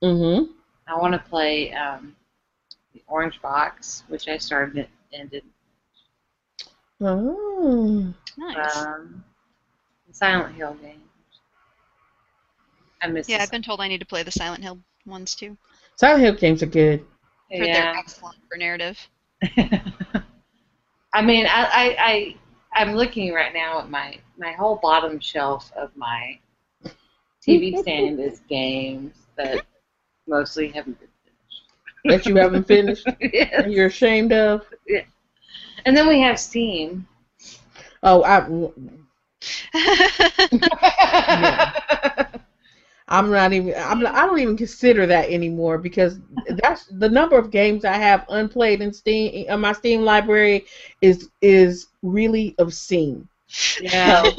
[0.03, 0.51] Mm-hmm.
[0.87, 2.15] I want to play um,
[2.93, 5.51] the Orange Box, which I started and didn't.
[7.01, 8.13] Oh.
[8.37, 8.77] nice.
[8.77, 9.23] Um,
[10.11, 11.06] Silent Hill games.
[13.01, 13.29] I miss.
[13.29, 15.57] yeah, I've been told I need to play the Silent Hill ones too.
[15.95, 17.05] Silent Hill games are good.
[17.49, 18.99] For They're excellent for narrative.
[21.13, 22.35] I mean, I, I, I,
[22.73, 26.39] I'm looking right now at my, my whole bottom shelf of my
[27.47, 29.65] TV stand is games that
[30.27, 31.09] mostly haven't been
[32.03, 32.25] finished.
[32.25, 33.53] That you haven't finished finished.
[33.53, 34.65] and you're ashamed of.
[34.85, 35.03] Yeah.
[35.85, 37.07] And then we have Steam.
[38.03, 38.45] Oh, I,
[43.09, 43.73] I'm not even.
[43.77, 44.01] I'm.
[44.01, 48.25] Not, I don't even consider that anymore because that's the number of games I have
[48.29, 49.45] unplayed in Steam.
[49.47, 50.65] In my Steam library
[51.01, 53.27] is is really obscene.
[53.81, 54.23] yeah.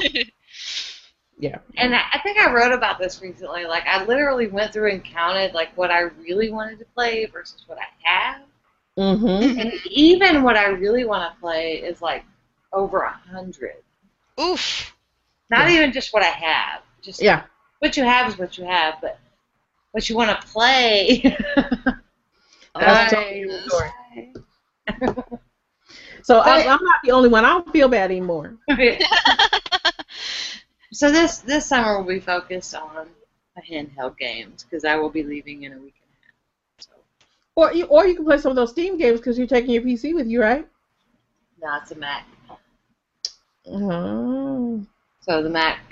[1.41, 1.59] Yeah.
[1.77, 3.65] And I, I think I wrote about this recently.
[3.65, 7.63] Like, I literally went through and counted like what I really wanted to play versus
[7.65, 8.41] what I have.
[8.97, 9.57] Mm-hmm.
[9.59, 12.25] And even what I really want to play is like
[12.73, 13.77] over a hundred.
[14.39, 14.93] Oof.
[15.49, 15.77] Not Yeah.
[15.77, 16.81] even just what I have.
[17.01, 17.43] Just Yeah.
[17.79, 19.19] What you have is what you have, but
[19.91, 21.21] what you want to play.
[22.75, 24.33] That's I- totally the story.
[26.23, 27.45] So I, I'm not the only one.
[27.45, 28.57] I don't feel bad anymore.
[30.91, 33.07] so this this summer will be focused on
[33.55, 36.33] the handheld games because I will be leaving in a week and a half.
[36.79, 36.91] So
[37.55, 39.83] Or you, or you can play some of those Steam games because you're taking your
[39.83, 40.67] PC with you, right?
[41.61, 42.25] no, it's a Mac.
[43.67, 44.85] Oh.
[45.21, 45.88] So the Mac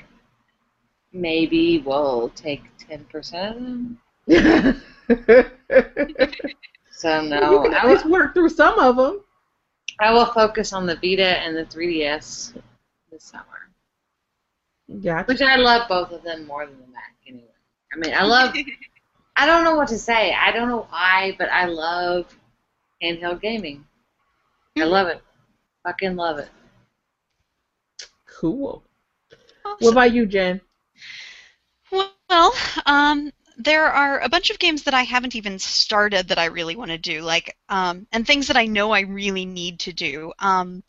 [1.13, 3.97] maybe we'll take ten percent
[4.27, 4.81] of them.
[6.97, 9.21] So you no, can at I least will, work through some of them.
[9.99, 12.59] I will focus on the Vita and the 3DS
[13.11, 13.43] this summer.
[15.01, 15.25] Gotcha.
[15.27, 17.45] Which I love both of them more than the Mac anyway.
[17.93, 18.55] I mean, I love.
[19.35, 20.33] I don't know what to say.
[20.33, 22.35] I don't know why, but I love
[23.03, 23.85] handheld gaming.
[24.75, 25.21] I love it.
[25.83, 26.49] Fucking love it.
[28.25, 28.83] Cool.
[29.65, 30.61] Oh, what about you, Jen?
[31.91, 32.53] Well,
[32.85, 36.75] um, there are a bunch of games that I haven't even started that I really
[36.75, 40.31] want to do, like, um, and things that I know I really need to do.
[40.39, 40.83] Um,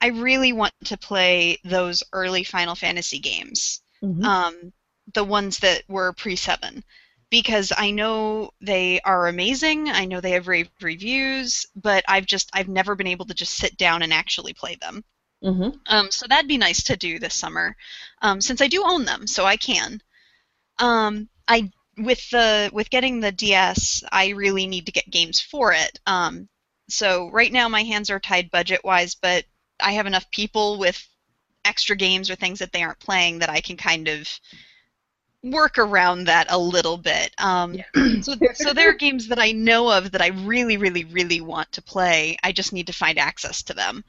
[0.00, 4.28] I really want to play those early Final Fantasy games, Mhm.
[4.28, 4.72] um,
[5.14, 6.84] the ones that were pre seven,
[7.30, 9.90] because I know they are amazing.
[9.90, 13.54] I know they have rave reviews, but I've just I've never been able to just
[13.56, 15.04] sit down and actually play them.
[15.42, 15.82] Mhm.
[15.86, 17.76] Um, so that'd be nice to do this summer,
[18.22, 20.02] um, since I do own them, so I can.
[20.78, 25.72] Um, I with the with getting the DS, I really need to get games for
[25.72, 26.00] it.
[26.06, 26.48] Um,
[26.88, 29.44] so right now my hands are tied budget wise, but
[29.80, 31.06] I have enough people with
[31.64, 34.28] extra games or things that they aren't playing that I can kind of
[35.42, 37.32] work around that a little bit.
[37.38, 37.76] Um,
[38.22, 41.70] so, so there are games that I know of that I really, really, really want
[41.72, 42.36] to play.
[42.42, 44.04] I just need to find access to them.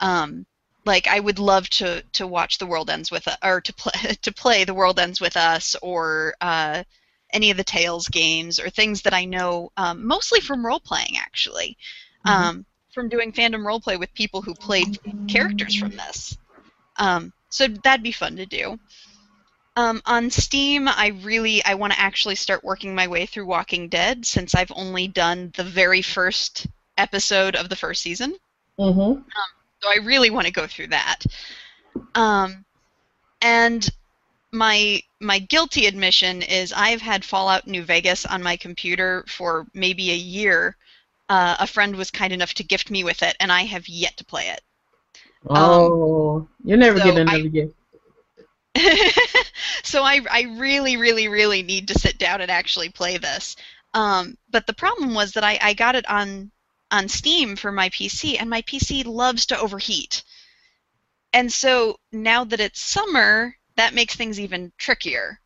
[0.00, 0.46] Um,
[0.88, 3.92] like I would love to to watch The World Ends with Us, or to play
[4.22, 6.82] to play The World Ends with Us, or uh,
[7.32, 11.16] any of the Tales games, or things that I know um, mostly from role playing,
[11.18, 11.76] actually,
[12.26, 12.32] Mhm.
[12.32, 16.36] um, from doing fandom role play with people who played characters from this.
[16.96, 18.78] Um, so that'd be fun to do.
[19.76, 23.88] Um, on Steam, I really I want to actually start working my way through Walking
[23.88, 26.66] Dead since I've only done the very first
[26.96, 28.36] episode of the first season.
[28.78, 29.24] Mhm.
[29.82, 31.24] So I really want to go through that.
[32.14, 32.64] Um,
[33.40, 33.88] and
[34.52, 40.10] my my guilty admission is I've had Fallout New Vegas on my computer for maybe
[40.10, 40.76] a year.
[41.28, 44.16] Uh, a friend was kind enough to gift me with it, and I have yet
[44.16, 44.62] to play it.
[45.48, 47.74] Oh, you're never so I- another gift.
[49.82, 53.56] so I, I really, really, really need to sit down and actually play this.
[53.94, 56.52] Um, but the problem was that I, I got it on
[56.90, 60.22] on Steam for my PC, and my PC loves to overheat.
[61.32, 65.40] And so now that it's summer, that makes things even trickier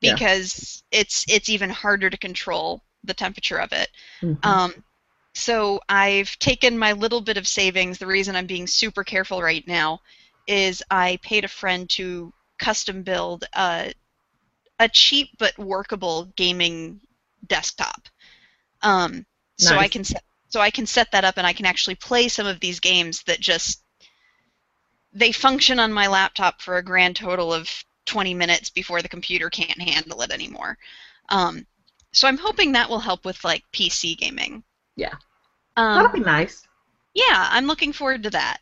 [0.00, 0.12] Yeah.
[0.12, 3.90] because it's it's even harder to control the temperature of it.
[4.22, 4.38] Mhm.
[4.44, 4.84] Um,
[5.34, 7.98] so I've taken my little bit of savings.
[7.98, 10.00] The reason I'm being super careful right now
[10.46, 13.94] is I paid a friend to custom build a,
[14.80, 17.00] a cheap but workable gaming
[17.46, 18.08] desktop.
[18.82, 19.26] Um,
[19.58, 22.28] So I can set, so I can set that up and I can actually play
[22.28, 23.82] some of these games that just
[25.12, 27.68] they function on my laptop for a grand total of
[28.06, 30.76] 20 minutes before the computer can't handle it anymore.
[31.28, 31.66] Um,
[32.12, 34.62] so I'm hoping that will help with like PC gaming.
[34.96, 35.14] Yeah.
[35.76, 36.66] Um, That'll be nice.
[37.14, 38.58] yeah, I'm looking forward to that.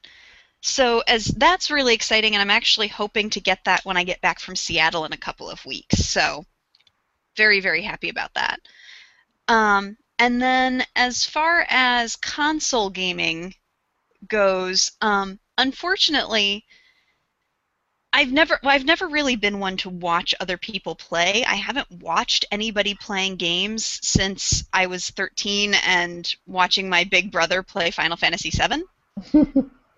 [0.61, 4.21] So as that's really exciting, and I'm actually hoping to get that when I get
[4.21, 6.05] back from Seattle in a couple of weeks.
[6.05, 6.45] So
[7.37, 8.61] very very happy about that.
[9.47, 13.55] Um, and then as far as console gaming
[14.27, 16.65] goes, um, unfortunately.
[18.11, 21.45] I've never well, I've never really been one to watch other people play.
[21.45, 27.63] I haven't watched anybody playing games since I was 13 and watching my big brother
[27.63, 28.83] play Final Fantasy VII,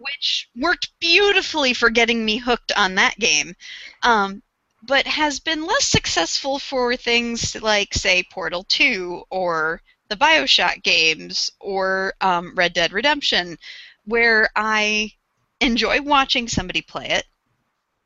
[0.00, 3.54] which worked beautifully for getting me hooked on that game,
[4.02, 4.42] um,
[4.82, 11.50] but has been less successful for things like, say, Portal 2 or the Bioshock games
[11.60, 13.56] or um, Red Dead Redemption,
[14.04, 15.12] where I
[15.60, 17.24] enjoy watching somebody play it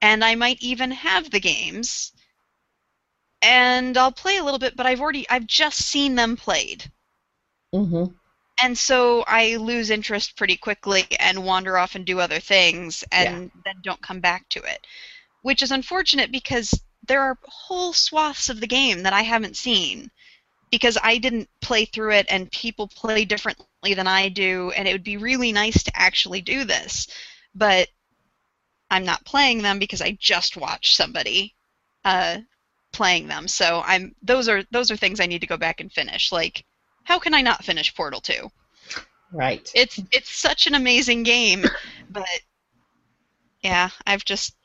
[0.05, 2.13] and I might even have the games,
[3.43, 6.91] and I'll play a little bit, but I've already I've just seen them played,
[7.73, 8.05] hmm
[8.63, 13.51] and so I lose interest pretty quickly and wander off and do other things, and
[13.65, 14.87] then don't come back to it,
[15.43, 16.73] which is unfortunate because
[17.07, 20.11] there are whole swaths of the game that I haven't seen
[20.75, 24.93] because I didn't play through it and people play differently than I do, and it
[24.93, 27.07] would be really nice to actually do this,
[27.55, 27.87] but
[28.91, 31.55] I'm not playing them because I just watched somebody
[32.05, 32.39] uh,
[32.91, 33.47] playing them.
[33.47, 36.33] So I'm those are those are things I need to go back and finish.
[36.33, 36.65] Like,
[37.05, 38.51] how can I not finish Portal 2?
[39.33, 39.71] Right.
[39.77, 41.65] It's it's such an amazing game,
[42.11, 42.41] but
[43.63, 44.57] yeah, I've just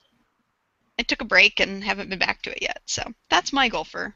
[0.97, 2.81] I took a break and haven't been back to it yet.
[2.87, 4.15] So that's my goal for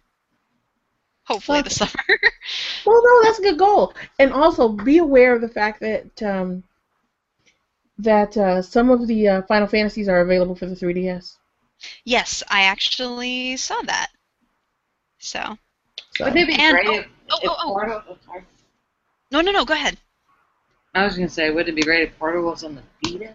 [1.26, 1.76] hopefully the Okay.
[1.76, 2.20] summer.
[2.86, 3.94] Well, no, that's a good goal.
[4.20, 6.64] And also be aware of the fact that um,
[7.98, 11.38] that uh, some of the uh, Final Fantasies are available for the 3DS.
[12.04, 14.10] yes, I actually saw that.
[15.20, 15.58] So
[16.18, 16.26] So.
[16.26, 17.70] Wouldn't it be And- great oh, if, oh, oh, oh.
[17.74, 18.04] Portal?
[18.10, 18.42] oh,
[19.32, 19.64] no, no, no.
[19.66, 19.98] Go ahead.
[20.94, 23.34] I was gonna say, wouldn't it be great if Portal was on the Vita?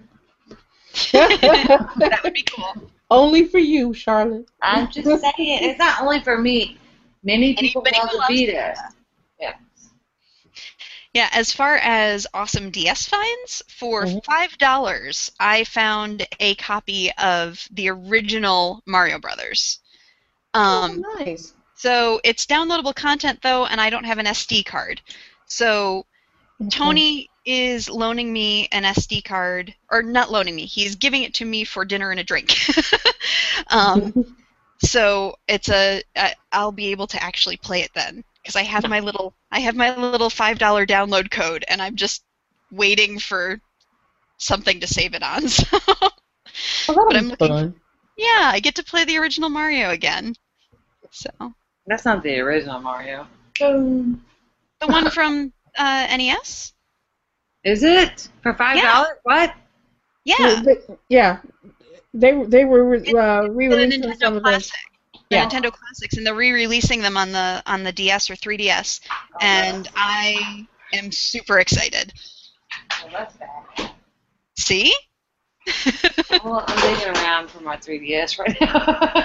[1.12, 2.90] That would be cool.
[3.10, 4.46] Only for you, Charlotte.
[4.62, 6.76] I'm just saying, it's not only for me.
[7.22, 8.74] Many people Anybody love who the loves Vita.
[9.40, 9.54] Yeah.
[11.14, 14.24] Yeah, as far as awesome DS finds, for Mhm.
[14.24, 19.80] five dollars, I found a copy of the original Mario Brothers.
[20.54, 21.54] Um, oh, nice.
[21.74, 25.00] so it's downloadable content though, and I don't have an SD card.
[25.46, 26.06] So
[26.60, 26.70] Okay.
[26.70, 30.66] Tony is loaning me an SD card, or not loaning me.
[30.66, 32.54] He's giving it to me for dinner and a drink.
[33.68, 34.12] um,
[34.80, 36.02] so it's a
[36.52, 39.76] I'll be able to actually play it then because I have my little I have
[39.76, 42.22] my little five dollar download code and I'm just
[42.70, 43.60] waiting for
[44.38, 45.42] something to save it on.
[46.88, 47.74] So Oh, but I'm looking- fun.
[48.16, 50.34] yeah, I get to play the original Mario again.
[51.10, 51.30] So
[51.86, 53.28] That's not the original Mario.
[53.60, 54.16] the
[54.86, 56.72] one from uh, NES.
[57.64, 59.18] Is it for five dollars?
[59.22, 59.54] What?
[60.24, 60.62] Yeah,
[61.08, 61.38] yeah.
[62.14, 64.70] They they were uh, re-releasing some Nintendo of those.
[65.30, 65.48] The Yeah.
[65.48, 69.00] Nintendo Classics, and they're re-releasing them on the on the DS or 3DS,
[69.40, 72.12] and I am super excited.
[73.04, 73.90] Oh, that's bad.
[74.58, 74.94] See?
[76.44, 79.22] Well, I'm digging around for my 3DS right now.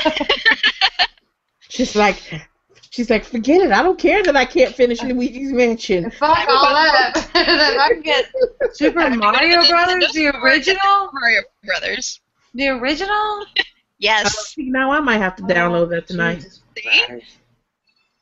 [1.70, 2.22] She's like,
[2.90, 3.72] she's like, forget it.
[3.72, 6.12] I don't care that I can't finish Luigi's Mansion.
[6.12, 7.14] Fuck all that.
[7.16, 8.32] if I can get
[8.74, 12.22] Super Mario Brothers, the original, Mario Brothers.
[12.54, 13.46] The original.
[13.98, 14.54] Yes.
[14.58, 16.36] Now I might have to download that oh, tonight.
[16.36, 17.06] Jesus See?
[17.08, 17.38] Christ.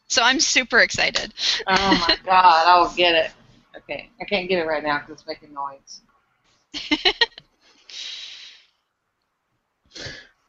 [0.08, 1.34] So I'm super excited.
[1.68, 3.32] Oh my god, I'll get it.
[3.78, 6.02] Okay, I can't get it right now because it's making noise.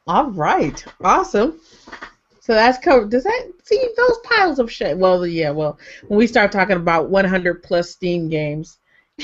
[0.07, 1.61] All right, awesome.
[2.41, 3.09] So that's covered.
[3.09, 4.97] Does that see those piles of shit?
[4.97, 5.51] Well, yeah.
[5.51, 5.79] Well,
[6.09, 8.79] when we start talking about 100 plus Steam games,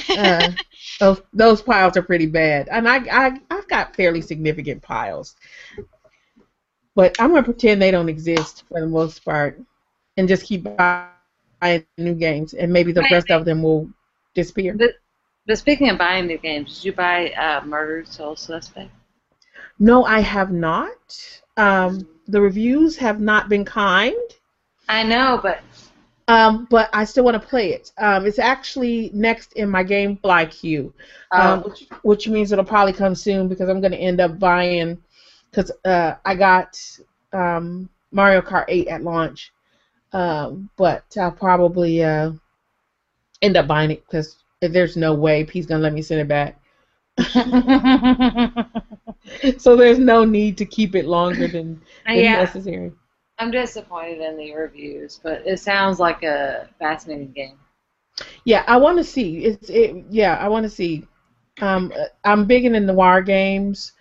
[0.10, 0.52] uh,
[1.00, 2.70] those those piles are pretty bad.
[2.70, 5.36] And I I I've got fairly significant piles,
[6.96, 9.60] but I'm gonna pretend they don't exist for the most part,
[10.18, 13.90] and just keep buying new games, and maybe the rest of them will
[14.34, 14.74] disappear.
[14.76, 14.92] But,
[15.46, 18.92] but speaking of buying new games, did you buy uh, Murdered Soul Suspect?
[19.80, 21.42] No, I have not.
[21.58, 24.16] Um, the reviews have not been kind.
[24.88, 25.62] I know, but
[26.30, 27.92] Um, but I still want to play it.
[27.98, 30.94] Um, it's actually next in my GameFly queue,
[31.32, 31.70] um, Oh.
[31.70, 35.00] which, which means it'll probably come soon because I'm going to end up buying
[35.50, 36.80] because uh, I got
[37.34, 39.52] um, Mario Kart 8 at launch,
[40.14, 42.34] um, but I'll probably uh,
[43.42, 46.28] end up buying it because there's no way he's going to let me send it
[46.28, 46.62] back.
[49.58, 51.82] so there's no need to keep it longer than,
[52.14, 52.92] than yeah, necessary.
[53.40, 57.58] I'm disappointed in the reviews, but it sounds like a fascinating game.
[58.44, 59.46] Yeah, I want to see.
[59.46, 59.96] It's it.
[60.10, 61.08] Yeah, I want to see.
[61.62, 61.94] Um,
[62.26, 63.94] I'm big in the noir games,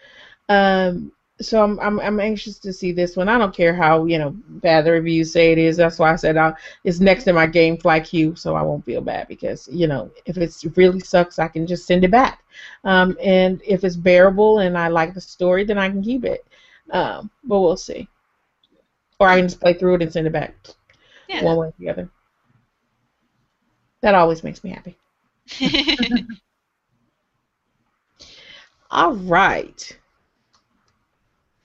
[0.49, 3.28] um, so I'm, I'm I'm anxious to see this one.
[3.28, 5.76] I don't care how you know bad the reviews say it is.
[5.76, 9.01] That's why I said I, it's next in my GameFly queue, so I won't feel
[9.01, 12.45] bad because you know if it really sucks, I can just send it back.
[12.82, 16.45] Um, and if it's bearable and I like the story, then I can keep it.
[16.91, 18.09] Um, but we'll see.
[19.21, 20.55] Or I can just play through it and send it back,
[21.29, 21.43] Yeah.
[21.45, 22.09] one way or the other.
[24.01, 24.97] That always makes me happy.
[28.91, 29.99] All right.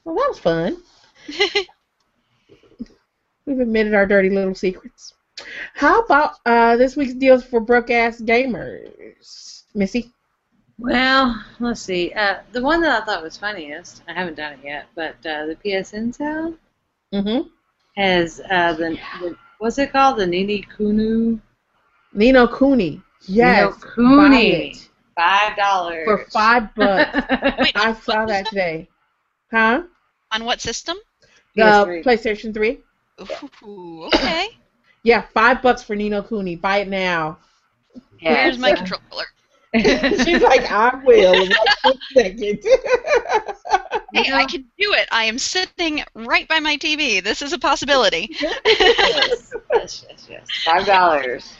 [0.03, 0.77] Well, that was fun.
[3.45, 5.13] We've admitted our dirty little secrets.
[5.73, 10.11] How about uh, this week's deals for broke ass gamers, Missy?
[10.79, 12.11] Well, let's see.
[12.13, 15.45] Uh, the one that I thought was funniest, I haven't done it yet, but uh,
[15.45, 16.55] the PSN sale
[17.13, 17.47] Mm-hmm.
[17.95, 20.17] has uh, the, the what's it called?
[20.17, 21.39] The Nini Kunu.
[22.13, 23.01] Ni no Kuni.
[23.27, 23.73] Yes.
[23.97, 24.51] Ni no Kuni.
[24.51, 27.13] buy it Five dollars for five bucks.
[27.59, 28.89] Wait, I saw that today.
[29.51, 29.83] Huh?
[30.33, 30.97] on what system?
[31.55, 32.03] The PS3.
[32.03, 32.79] PlayStation 3.
[33.63, 34.47] Ooh, okay.
[35.03, 36.55] Yeah, five bucks for Ni no Kuni.
[36.55, 37.37] Buy it now.
[38.19, 39.25] Yeah, Here's my controller.
[39.75, 41.47] She's like, I will.
[41.47, 42.63] Right this second.
[44.13, 45.07] Hey, I can do it.
[45.11, 47.23] I am sitting right by my TV.
[47.23, 48.29] This is a possibility.
[48.41, 50.47] yes, yes, yes, yes.
[50.63, 51.55] Five dollars.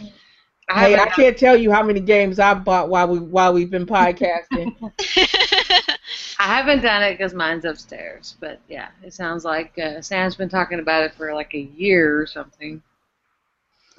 [0.69, 3.85] Hey, I can't tell you how many games I bought while we while we've been
[3.85, 4.73] podcasting.
[6.39, 10.49] I haven't done it because mine's upstairs, but yeah, it sounds like uh, Sam's been
[10.49, 12.81] talking about it for like a year or something.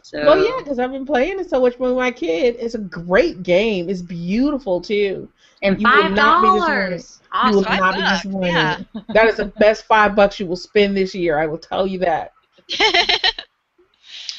[0.05, 2.57] So well, yeah, because I've been playing it so much with my kid.
[2.59, 3.89] It's a great game.
[3.89, 5.31] It's beautiful too.
[5.63, 7.23] and you five dollars.
[7.47, 8.49] You will Five not be disappointed.
[8.51, 8.83] yeah.
[9.15, 11.39] That is the best five bucks you will spend this year.
[11.39, 12.33] I will tell you that.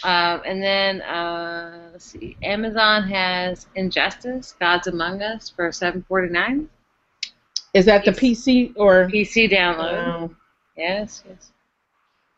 [0.03, 6.31] Um, and then uh, let's see, Amazon has Injustice: Gods Among Us for seven forty
[6.31, 6.69] nine.
[7.73, 9.07] Is that the PC or?
[9.07, 10.07] PC download.
[10.07, 10.37] Um,
[10.77, 11.51] Yes, yes.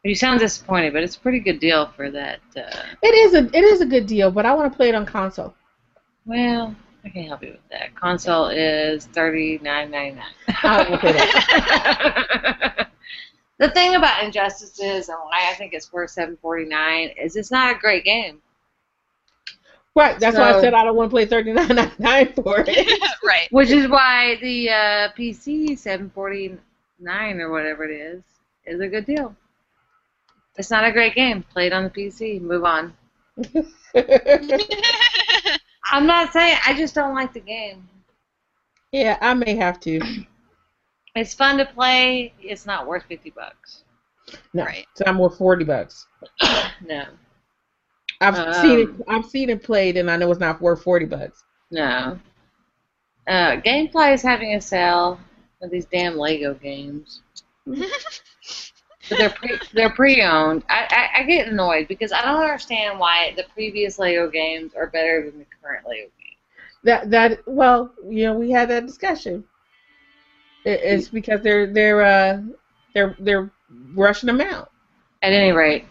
[0.08, 2.40] You sound disappointed, but it's a pretty good deal for that.
[2.56, 4.96] Uh, it is a it is a good deal, but I want to play it
[4.96, 5.54] on console.
[6.26, 7.94] well, I can help you with that.
[7.96, 10.26] Console is thirty nine ninety nine.
[10.64, 10.98] I will
[13.60, 17.36] the thing about Injustice is, and why I think it's worth seven forty nine, is
[17.36, 18.42] it's not a great game.
[19.96, 20.18] Right.
[20.20, 23.02] That's why I said I don't want to play thirty nine ninety nine for it.
[23.26, 23.48] right.
[23.52, 28.24] Which is why the uh, PC 749 or whatever it is
[28.66, 29.36] is a good deal.
[30.58, 31.44] It's not a great game.
[31.44, 32.42] Play it on the PC.
[32.42, 32.94] Move on.
[35.92, 37.88] I'm not saying I just don't like the game.
[38.92, 40.00] yeah, I may have to.
[41.16, 42.34] It's fun to play.
[42.42, 43.84] It's not worth 50 bucks.
[44.54, 44.86] No, Right.
[44.96, 46.06] so I'm worth forty bucks.
[46.86, 47.06] No,
[48.20, 48.90] I've Um, seen it.
[49.08, 51.44] I've seen it played, and I know it's not worth forty bucks.
[51.72, 52.20] no.
[53.28, 55.20] Uh, GameFly is having a sale
[55.62, 57.22] of these damn Lego games.
[59.10, 60.64] But they're pre- they're pre-owned.
[60.70, 64.88] I, I I get annoyed because I don't understand why the previous Lego games are
[64.88, 66.38] better than the current Lego games.
[66.84, 69.44] That that well, you know, we had that discussion.
[70.66, 72.42] It, it's because they're they're uh
[72.94, 73.50] they're they're
[73.94, 74.72] rushing them out.
[75.22, 75.86] At any rate,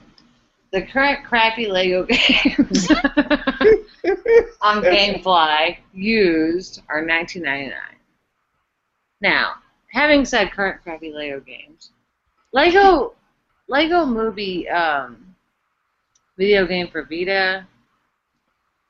[0.72, 2.90] the current crappy Lego games
[4.60, 7.72] on GameFly used are 19.99.
[9.20, 9.55] Now,
[9.88, 11.90] having said current crappy Lego games,
[12.52, 13.14] Lego
[13.68, 15.35] Lego Movie um,
[16.39, 17.66] video game for Vita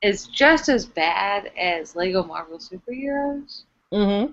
[0.03, 3.62] is just as bad as Lego Marvel Superheroes,
[3.93, 4.33] mm-hmm.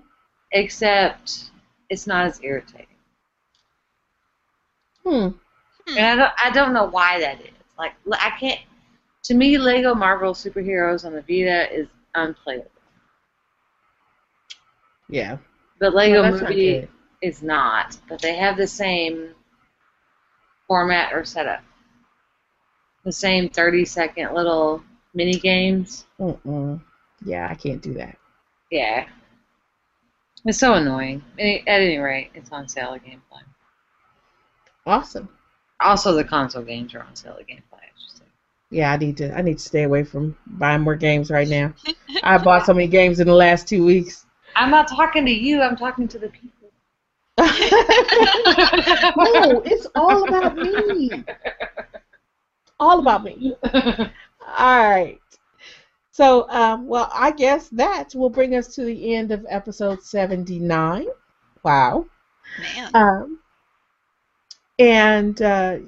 [0.52, 1.50] except
[1.90, 2.86] it's not as irritating.
[5.04, 5.28] Hmm.
[5.96, 7.50] And I don't, I don't know why that is.
[7.78, 8.60] Like, I can't.
[9.24, 12.70] To me, Lego Marvel Superheroes on the Vita is unplayable.
[15.08, 15.38] Yeah.
[15.80, 16.88] But Lego Movie.
[17.24, 17.96] Is not.
[18.08, 19.30] But they have the same
[20.68, 21.62] format or setup.
[23.04, 24.82] The same 30 second little
[25.14, 26.06] mini games.
[26.20, 26.80] Mm-mm.
[27.24, 28.18] Yeah, I can't do that.
[28.70, 29.06] Yeah.
[30.44, 31.22] It's so annoying.
[31.38, 33.42] At any rate, it's on sale at GameFly.
[34.86, 35.28] Awesome.
[35.80, 38.24] Also, the console games are on sale at GameFly, I should say.
[38.70, 39.34] Yeah, I need to.
[39.36, 41.72] I need to stay away from buying more games right now.
[42.22, 44.26] I bought so many games in the last two weeks.
[44.56, 45.62] I'm not talking to you.
[45.62, 46.63] I'm talking to the people.
[49.16, 51.24] No, it's all about me.
[52.78, 53.56] All about me.
[54.58, 55.20] All right.
[56.12, 61.06] So, um, well, I guess that will bring us to the end of episode 79.
[61.64, 62.06] Wow.
[62.58, 62.90] Man.
[62.94, 63.40] Um,
[64.78, 65.78] and uh,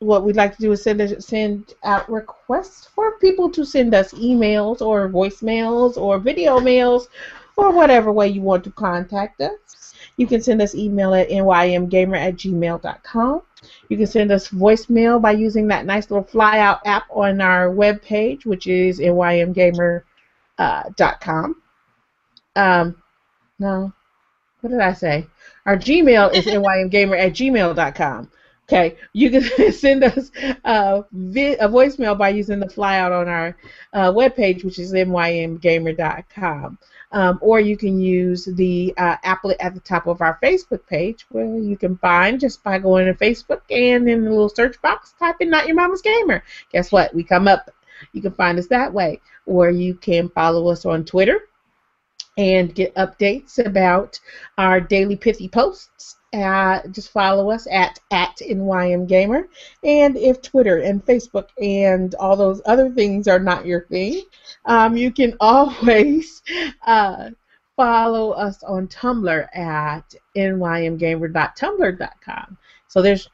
[0.00, 3.94] what we'd like to do is send us, send out requests for people to send
[3.94, 7.08] us emails or voicemails or video mails
[7.56, 9.58] or whatever way you want to contact us.
[10.20, 13.42] You can send us email at nymgamer at gmail.com.
[13.88, 18.44] You can send us voicemail by using that nice little flyout app on our webpage,
[18.44, 20.02] which is nymgamer.com.
[22.54, 23.02] Um,
[23.58, 23.94] no,
[24.60, 25.26] what did I say?
[25.64, 28.30] Our Gmail is nymgamer at gmail.com.
[28.72, 30.30] Okay, you can send us
[30.64, 33.56] uh, vi- a voicemail by using the flyout on our
[33.92, 36.78] uh, webpage, which is nymgamer.com.
[37.12, 41.26] Um, or you can use the uh, applet at the top of our Facebook page,
[41.30, 45.14] where you can find just by going to Facebook and in the little search box,
[45.18, 46.44] type in Not Your Mama's Gamer.
[46.72, 47.12] Guess what?
[47.12, 47.72] We come up.
[48.12, 49.20] You can find us that way.
[49.46, 51.40] Or you can follow us on Twitter
[52.38, 54.18] and get updates about
[54.58, 56.16] our daily pithy posts.
[56.32, 59.48] Uh, just follow us at at NYMGamer.
[59.82, 64.22] And if Twitter and Facebook and all those other things are not your thing,
[64.64, 66.42] um, you can always
[66.86, 67.30] uh,
[67.76, 72.58] follow us on Tumblr at nymgamer.tumblr.com.
[72.86, 73.28] So there's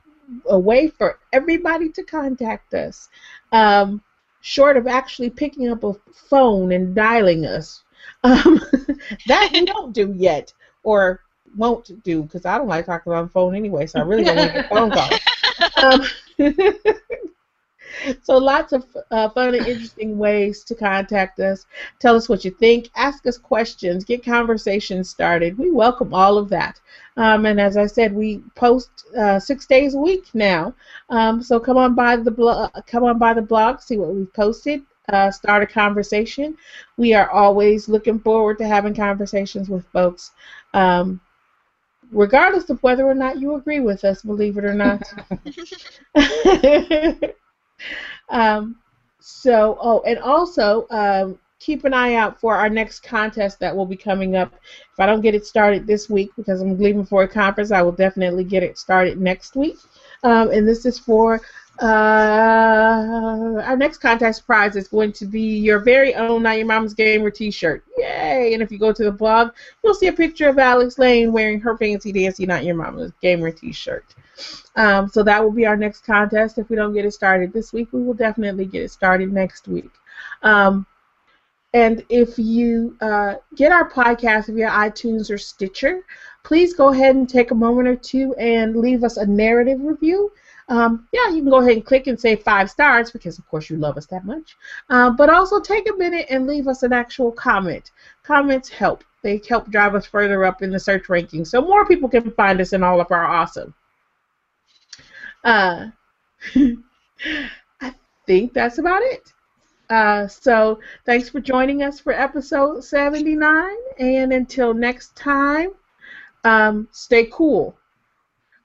[0.48, 3.09] a way for everybody to contact us.
[3.52, 4.02] Um,
[4.40, 7.82] short of actually picking up a phone and dialing us.
[8.26, 8.60] Um,
[9.26, 11.20] that we don't do yet, or
[11.56, 14.36] won't do, because I don't like talking on the phone anyway, so I really don't
[14.36, 15.20] want to get phone calls.
[15.76, 16.02] Um,
[18.22, 21.66] so lots of uh, fun and interesting ways to contact us.
[22.00, 22.88] Tell us what you think.
[22.96, 24.04] Ask us questions.
[24.04, 25.56] Get conversations started.
[25.56, 26.80] We welcome all of that.
[27.16, 30.74] Um, and as I said, we post uh, six days a week now.
[31.10, 32.72] Um, so come on by the blog.
[32.86, 33.80] Come on by the blog.
[33.80, 34.82] See what we've posted.
[35.12, 36.56] Uh, start a conversation.
[36.96, 40.32] We are always looking forward to having conversations with folks.
[40.74, 41.20] Um,
[42.10, 45.02] regardless of whether or not you agree with us, believe it or not.
[48.28, 48.76] um,
[49.20, 53.86] so, oh, and also um, keep an eye out for our next contest that will
[53.86, 54.54] be coming up.
[54.54, 57.82] If I don't get it started this week because I'm leaving for a conference, I
[57.82, 59.76] will definitely get it started next week.
[60.22, 61.40] Um, and this is for
[61.80, 66.94] uh, our next contest prize is going to be your very own Not Your Mama's
[66.94, 67.84] Gamer T-shirt.
[67.98, 68.54] Yay!
[68.54, 69.50] And if you go to the blog,
[69.82, 73.50] you'll see a picture of Alex Layne wearing her fancy dancy Not Your Mama's Gamer
[73.50, 74.14] T-shirt.
[74.76, 76.58] Um, so that will be our next contest.
[76.58, 79.68] If we don't get it started this week, we will definitely get it started next
[79.68, 79.90] week.
[80.42, 80.86] Um,
[81.74, 86.00] and if you uh, get our podcast via iTunes or Stitcher,
[86.42, 90.32] please go ahead and take a moment or two and leave us a narrative review.
[90.68, 93.70] Um, yeah, you can go ahead and click and say five stars because, of course,
[93.70, 94.56] you love us that much.
[94.90, 97.93] Um, but also take a minute and leave us an actual comment.
[98.24, 99.05] Comments help.
[99.22, 102.60] They help drive us further up in the search rankings so more people can find
[102.60, 103.74] us and all of our awesome.
[105.44, 105.88] Uh,
[107.80, 107.94] I
[108.26, 109.32] think that's about it.
[109.88, 113.76] Uh, so thanks for joining us for episode 79.
[113.98, 115.70] And until next time,
[116.44, 117.76] um, stay cool,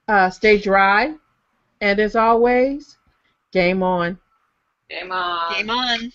[0.07, 1.15] uh, stay dry,
[1.81, 2.97] and as always,
[3.51, 4.17] game on.
[4.89, 5.53] Game on.
[5.53, 6.11] Game on.